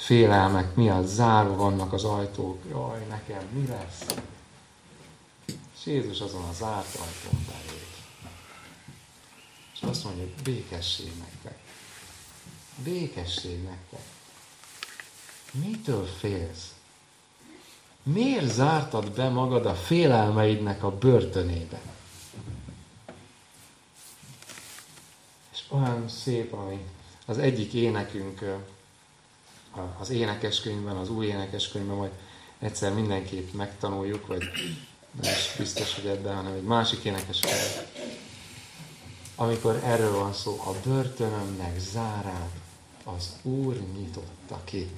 Félelmek 0.00 0.74
miatt 0.74 1.06
zárva 1.06 1.54
vannak 1.54 1.92
az 1.92 2.04
ajtók. 2.04 2.62
Jaj, 2.70 3.06
nekem 3.08 3.42
mi 3.52 3.66
lesz? 3.66 4.04
És 5.46 5.86
Jézus 5.86 6.20
azon 6.20 6.42
a 6.42 6.52
zárt 6.52 6.94
ajtón 6.94 7.46
belül. 7.46 7.80
És 9.74 9.80
azt 9.82 10.04
mondja, 10.04 10.22
hogy 10.22 10.42
békesség 10.42 11.12
nektek. 11.18 11.58
Békesség 12.84 13.62
nektek. 13.62 14.04
Mitől 15.52 16.06
félsz? 16.06 16.74
Miért 18.02 18.52
zártad 18.52 19.10
be 19.10 19.28
magad 19.28 19.66
a 19.66 19.74
félelmeidnek 19.74 20.82
a 20.82 20.96
börtönébe? 20.98 21.80
És 25.52 25.60
olyan 25.68 26.08
szép, 26.08 26.52
ami 26.52 26.84
az 27.26 27.38
egyik 27.38 27.72
énekünk 27.72 28.60
az 29.98 30.10
énekeskönyvben, 30.10 30.96
az 30.96 31.10
új 31.10 31.26
énekeskönyvben, 31.26 31.96
majd 31.96 32.10
egyszer 32.58 32.94
mindenképp 32.94 33.52
megtanuljuk, 33.52 34.26
vagy 34.26 34.42
nem 35.22 35.32
is 35.32 35.54
biztos, 35.58 35.94
hogy 35.94 36.06
ebben, 36.06 36.36
hanem 36.36 36.52
egy 36.52 36.62
másik 36.62 37.04
énekeskönyv. 37.04 37.88
Amikor 39.34 39.80
erről 39.84 40.12
van 40.18 40.32
szó, 40.32 40.60
a 40.66 40.72
börtönömnek 40.88 41.78
zárát 41.78 42.50
az 43.04 43.36
Úr 43.42 43.76
nyitotta 43.76 44.60
ki. 44.64 44.90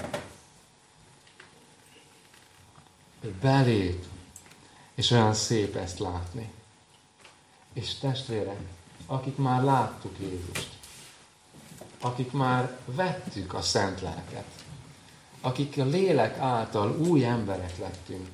Ő 3.20 3.35
belép, 3.40 4.04
és 4.94 5.11
olyan 5.11 5.35
szép 5.35 5.76
ezt 5.76 5.98
látni. 5.98 6.50
És 7.72 7.94
testvérek, 7.94 8.61
akik 9.06 9.37
már 9.37 9.62
láttuk 9.62 10.16
Jézust, 10.18 10.68
akik 12.02 12.32
már 12.32 12.78
vettük 12.84 13.54
a 13.54 13.60
szent 13.60 14.00
lelket, 14.00 14.44
akik 15.40 15.78
a 15.78 15.84
lélek 15.84 16.38
által 16.38 16.96
új 16.96 17.24
emberek 17.24 17.78
lettünk, 17.78 18.28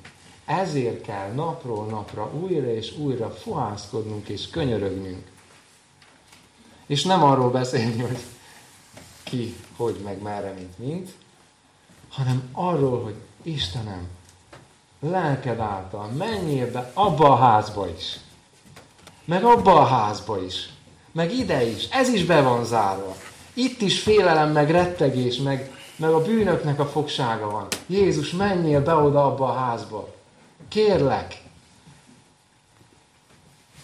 ezért 0.45 1.01
kell 1.01 1.31
napról 1.31 1.85
napra 1.85 2.33
újra 2.33 2.73
és 2.73 2.97
újra 2.97 3.31
fohászkodnunk 3.31 4.27
és 4.27 4.49
könyörögnünk. 4.49 5.27
És 6.85 7.03
nem 7.03 7.23
arról 7.23 7.51
beszélni, 7.51 8.01
hogy 8.01 8.19
ki, 9.23 9.55
hogy, 9.75 9.99
meg 10.03 10.21
merre, 10.21 10.51
mint 10.51 10.77
mint, 10.77 11.11
hanem 12.09 12.49
arról, 12.51 13.03
hogy 13.03 13.15
Istenem, 13.41 14.07
lelked 14.99 15.59
által 15.59 16.07
menjél 16.07 16.71
be 16.71 16.91
abba 16.93 17.31
a 17.31 17.35
házba 17.35 17.89
is, 17.89 18.19
meg 19.25 19.43
abba 19.43 19.79
a 19.79 19.85
házba 19.85 20.43
is, 20.43 20.69
meg 21.11 21.33
ide 21.33 21.63
is, 21.63 21.89
ez 21.89 22.09
is 22.09 22.25
be 22.25 22.41
van 22.41 22.65
zárva. 22.65 23.15
Itt 23.59 23.81
is 23.81 23.99
félelem, 23.99 24.51
meg 24.51 24.71
rettegés, 24.71 25.37
meg, 25.37 25.71
meg 25.95 26.11
a 26.11 26.21
bűnöknek 26.21 26.79
a 26.79 26.85
fogsága 26.85 27.49
van. 27.49 27.67
Jézus, 27.87 28.31
menjél 28.31 28.83
be 28.83 28.93
oda 28.93 29.25
abba 29.25 29.49
a 29.49 29.53
házba. 29.53 30.13
Kérlek. 30.67 31.41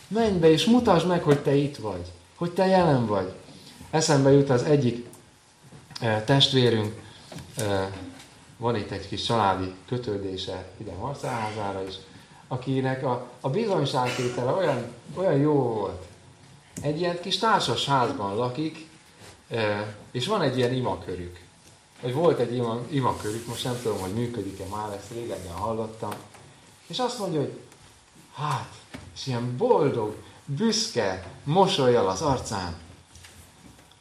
Menj 0.07 0.37
be, 0.37 0.51
és 0.51 0.65
mutasd 0.65 1.07
meg, 1.07 1.23
hogy 1.23 1.39
te 1.39 1.55
itt 1.55 1.77
vagy. 1.77 2.11
Hogy 2.35 2.51
te 2.51 2.65
jelen 2.65 3.05
vagy. 3.05 3.33
Eszembe 3.89 4.31
jut 4.31 4.49
az 4.49 4.63
egyik 4.63 5.05
e, 5.99 6.23
testvérünk, 6.23 7.01
e, 7.57 7.91
van 8.57 8.75
itt 8.75 8.91
egy 8.91 9.07
kis 9.07 9.23
családi 9.23 9.73
kötődése 9.87 10.65
ide 10.77 10.91
Marcelházára 10.91 11.83
is, 11.87 11.95
akinek 12.47 13.03
a, 13.03 13.27
a 13.41 13.49
bizonyságtétele 13.49 14.51
olyan, 14.51 14.85
olyan 15.15 15.37
jó 15.37 15.53
volt. 15.53 16.05
Egy 16.81 16.99
ilyen 16.99 17.19
kis 17.21 17.37
társas 17.37 17.85
házban 17.85 18.35
lakik, 18.35 18.84
és 20.11 20.27
van 20.27 20.41
egy 20.41 20.57
ilyen 20.57 20.73
imakörük. 20.73 21.39
Vagy 22.01 22.13
volt 22.13 22.39
egy 22.39 22.55
ima, 22.55 22.81
imakörük, 22.89 23.47
most 23.47 23.63
nem 23.63 23.79
tudom, 23.81 23.99
hogy 23.99 24.13
működik-e 24.13 24.65
már, 24.65 24.93
ezt 24.93 25.11
régebben 25.11 25.53
hallottam. 25.53 26.13
És 26.87 26.99
azt 26.99 27.19
mondja, 27.19 27.39
hogy 27.39 27.59
hát, 28.33 28.73
és 29.15 29.27
ilyen 29.27 29.57
boldog, 29.57 30.15
büszke, 30.45 31.27
mosolyal 31.43 32.07
az 32.07 32.21
arcán. 32.21 32.75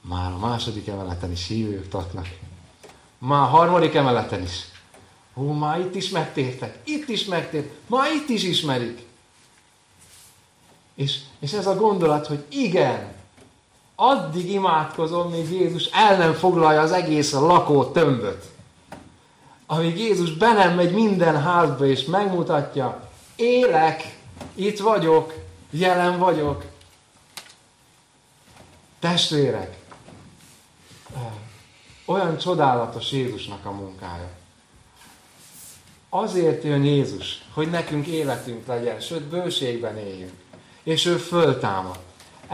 Már 0.01 0.33
a 0.33 0.39
második 0.39 0.89
emeleten 0.89 1.31
is 1.31 1.47
hívőktatnak. 1.47 2.29
Már 3.19 3.41
a 3.41 3.45
harmadik 3.45 3.95
emeleten 3.95 4.43
is. 4.43 4.65
Hú, 5.35 5.53
már 5.53 5.81
itt 5.81 5.95
is 5.95 6.09
megtértek, 6.09 6.79
itt 6.85 7.09
is 7.09 7.25
megtért, 7.25 7.71
már 7.87 8.13
itt 8.13 8.29
is 8.29 8.43
ismerik. 8.43 9.07
És, 10.95 11.21
és 11.39 11.53
ez 11.53 11.67
a 11.67 11.77
gondolat, 11.77 12.27
hogy 12.27 12.45
igen, 12.49 13.15
addig 13.95 14.51
imádkozom, 14.51 15.31
míg 15.31 15.51
Jézus 15.51 15.85
el 15.85 16.17
nem 16.17 16.33
foglalja 16.33 16.81
az 16.81 16.93
egész 16.93 17.33
lakó 17.33 17.85
tömböt. 17.85 18.45
Amíg 19.67 19.99
Jézus 19.99 20.33
be 20.33 20.53
nem 20.53 20.75
megy 20.75 20.93
minden 20.93 21.43
házba, 21.43 21.87
és 21.87 22.05
megmutatja, 22.05 23.11
élek, 23.37 24.19
itt 24.55 24.79
vagyok, 24.79 25.35
jelen 25.71 26.19
vagyok. 26.19 26.65
Testvérek, 28.99 29.77
olyan 32.05 32.39
csodálatos 32.39 33.13
Jézusnak 33.13 33.65
a 33.65 33.71
munkája. 33.71 34.29
Azért 36.09 36.65
jön 36.65 36.85
Jézus, 36.85 37.45
hogy 37.53 37.71
nekünk 37.71 38.07
életünk 38.07 38.67
legyen, 38.67 39.01
sőt 39.01 39.23
bőségben 39.23 39.99
éljünk. 39.99 40.33
És 40.83 41.07
ő 41.07 41.17
föltámad 41.17 41.99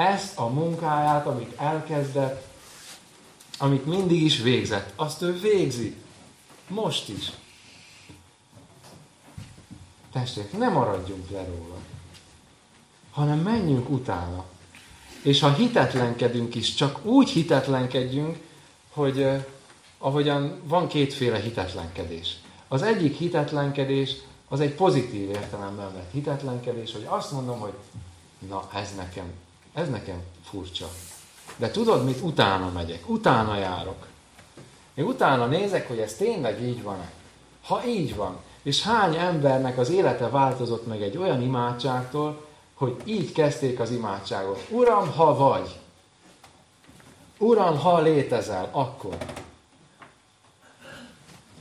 ezt 0.00 0.38
a 0.38 0.46
munkáját, 0.46 1.26
amit 1.26 1.58
elkezdett, 1.58 2.46
amit 3.58 3.86
mindig 3.86 4.22
is 4.22 4.38
végzett, 4.38 4.92
azt 4.96 5.22
ő 5.22 5.40
végzi. 5.40 5.96
Most 6.68 7.08
is. 7.08 7.30
Testvérek, 10.12 10.52
ne 10.52 10.68
maradjunk 10.68 11.30
le 11.30 11.44
róla, 11.44 11.76
hanem 13.10 13.38
menjünk 13.38 13.90
utána. 13.90 14.44
És 15.22 15.40
ha 15.40 15.52
hitetlenkedünk 15.52 16.54
is, 16.54 16.74
csak 16.74 17.04
úgy 17.04 17.28
hitetlenkedjünk, 17.28 18.38
hogy 18.90 19.20
eh, 19.20 19.44
ahogyan 19.98 20.60
van 20.64 20.88
kétféle 20.88 21.40
hitetlenkedés. 21.40 22.36
Az 22.68 22.82
egyik 22.82 23.16
hitetlenkedés, 23.16 24.16
az 24.48 24.60
egy 24.60 24.74
pozitív 24.74 25.30
értelemben 25.30 25.92
vett 25.92 26.12
hitetlenkedés, 26.12 26.92
hogy 26.92 27.06
azt 27.08 27.32
mondom, 27.32 27.58
hogy 27.58 27.72
na 28.48 28.68
ez 28.74 28.94
nekem 28.96 29.32
ez 29.74 29.88
nekem 29.88 30.22
furcsa. 30.44 30.88
De 31.56 31.70
tudod 31.70 32.04
mit? 32.04 32.20
Utána 32.22 32.70
megyek, 32.70 33.08
utána 33.08 33.56
járok. 33.56 34.06
Még 34.94 35.06
utána 35.06 35.46
nézek, 35.46 35.88
hogy 35.88 35.98
ez 35.98 36.14
tényleg 36.14 36.62
így 36.62 36.82
van-e. 36.82 37.10
Ha 37.62 37.84
így 37.84 38.16
van, 38.16 38.36
és 38.62 38.82
hány 38.82 39.16
embernek 39.16 39.78
az 39.78 39.90
élete 39.90 40.28
változott 40.28 40.86
meg 40.86 41.02
egy 41.02 41.16
olyan 41.16 41.42
imádságtól, 41.42 42.46
hogy 42.74 42.96
így 43.04 43.32
kezdték 43.32 43.80
az 43.80 43.90
imádságot. 43.90 44.66
Uram, 44.70 45.12
ha 45.12 45.36
vagy. 45.36 45.78
Uram, 47.38 47.78
ha 47.78 48.00
létezel, 48.00 48.68
akkor. 48.72 49.16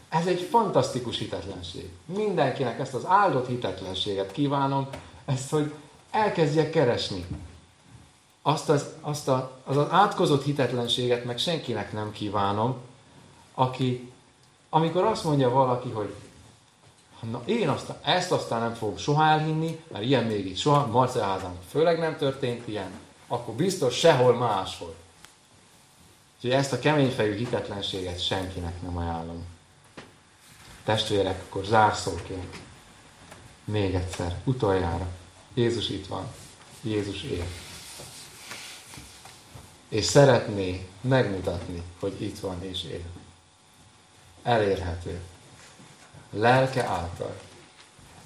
Ez 0.10 0.26
egy 0.26 0.42
fantasztikus 0.42 1.18
hitetlenség. 1.18 1.90
Mindenkinek 2.06 2.80
ezt 2.80 2.94
az 2.94 3.06
áldott 3.06 3.48
hitetlenséget 3.48 4.32
kívánom, 4.32 4.88
ezt, 5.26 5.50
hogy 5.50 5.74
elkezdjek 6.12 6.70
keresni. 6.70 7.26
Azt 8.50 8.70
az, 8.70 8.86
azt 9.02 9.28
a, 9.28 9.52
az, 9.64 9.78
az 9.78 9.88
átkozott 9.90 10.44
hitetlenséget 10.44 11.26
meg 11.26 11.38
senkinek 11.38 11.94
nem 11.94 12.12
kívánom, 12.12 12.78
aki, 13.54 14.12
amikor 14.70 15.04
azt 15.04 15.24
mondja 15.24 15.50
valaki, 15.50 15.90
hogy 15.90 16.16
na 17.32 17.42
én 17.46 17.70
aztán, 17.70 17.98
ezt 18.04 18.32
aztán 18.32 18.60
nem 18.60 18.74
fogom 18.74 18.98
soha 18.98 19.26
elhinni, 19.26 19.80
mert 19.88 20.04
ilyen 20.04 20.24
még 20.24 20.46
itt 20.46 20.58
soha, 20.58 20.88
Marcelházán 20.88 21.58
főleg 21.70 22.00
nem 22.00 22.18
történt 22.18 22.68
ilyen, 22.68 22.92
akkor 23.28 23.54
biztos 23.54 23.98
sehol 23.98 24.34
máshol. 24.34 24.96
Úgyhogy 26.36 26.52
ezt 26.52 26.74
a 26.74 26.80
keményfejű 26.80 27.36
hitetlenséget 27.36 28.26
senkinek 28.26 28.82
nem 28.82 28.98
ajánlom. 28.98 29.46
Testvérek, 30.84 31.42
akkor 31.48 31.64
zárszóként. 31.64 32.58
Még 33.64 33.96
egyszer, 33.96 34.36
utoljára. 34.44 35.08
Jézus 35.54 35.90
itt 35.90 36.08
van. 36.08 36.28
Jézus 36.82 37.24
él. 37.24 37.46
És 39.90 40.06
szeretné 40.06 40.88
megmutatni, 41.02 41.84
hogy 42.00 42.22
itt 42.22 42.40
van 42.40 42.64
és 42.64 42.84
él. 42.84 43.04
Elérhető. 44.44 45.20
Lelke 46.30 46.84
által. 46.84 47.40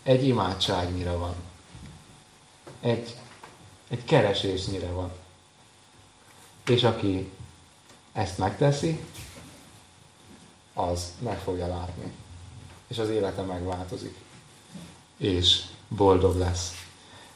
Egy 0.03 0.28
imádságnyira 0.28 1.18
van. 1.18 1.36
Egy, 2.80 3.16
egy 3.88 4.03
keresésnyire 4.03 4.88
van. 4.91 5.11
És 6.66 6.84
aki 6.84 7.32
ezt 8.14 8.38
megteszi, 8.38 8.99
az 10.74 11.14
meg 11.20 11.39
fogja 11.39 11.68
látni. 11.68 12.11
És 12.88 12.97
az 12.97 13.09
élete 13.09 13.41
megváltozik. 13.41 14.16
És 15.18 15.61
boldog 15.88 16.38
lesz. 16.38 16.86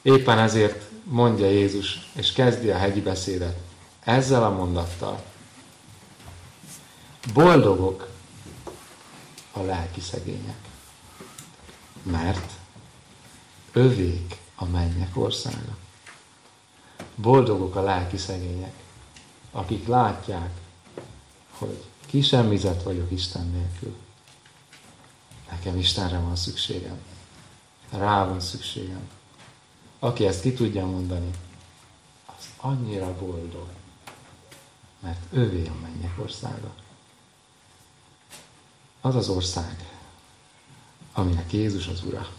Éppen 0.01 0.39
ezért 0.39 0.83
mondja 1.03 1.49
Jézus, 1.49 2.09
és 2.13 2.31
kezdi 2.31 2.69
a 2.69 2.77
hegyi 2.77 3.01
beszédet 3.01 3.66
ezzel 4.07 4.43
a 4.43 4.49
mondattal. 4.49 5.23
Boldogok 7.33 8.09
a 9.51 9.61
lelki 9.61 10.01
szegények, 10.01 10.69
mert 12.03 12.51
övék 13.71 14.37
a 14.55 14.65
mennyek 14.65 15.17
országa. 15.17 15.77
Boldogok 17.15 17.75
a 17.75 17.81
lelki 17.81 18.17
szegények, 18.17 18.73
akik 19.51 19.87
látják, 19.87 20.51
hogy 21.49 21.83
kisemmizet 22.05 22.83
vagyok 22.83 23.11
Isten 23.11 23.47
nélkül. 23.47 23.95
Nekem 25.49 25.77
Istenre 25.77 26.19
van 26.19 26.35
szükségem. 26.35 26.99
Rá 27.89 28.25
van 28.25 28.39
szükségem. 28.39 29.09
Aki 29.99 30.25
ezt 30.25 30.41
ki 30.41 30.53
tudja 30.53 30.85
mondani, 30.85 31.29
az 32.25 32.45
annyira 32.57 33.17
boldog, 33.17 33.67
mert 34.99 35.19
ővé 35.29 35.67
a 35.67 35.73
mennyek 35.81 36.19
országa. 36.19 36.73
Az 39.01 39.15
az 39.15 39.29
ország, 39.29 39.91
aminek 41.13 41.53
Jézus 41.53 41.87
az 41.87 42.03
Ura. 42.03 42.29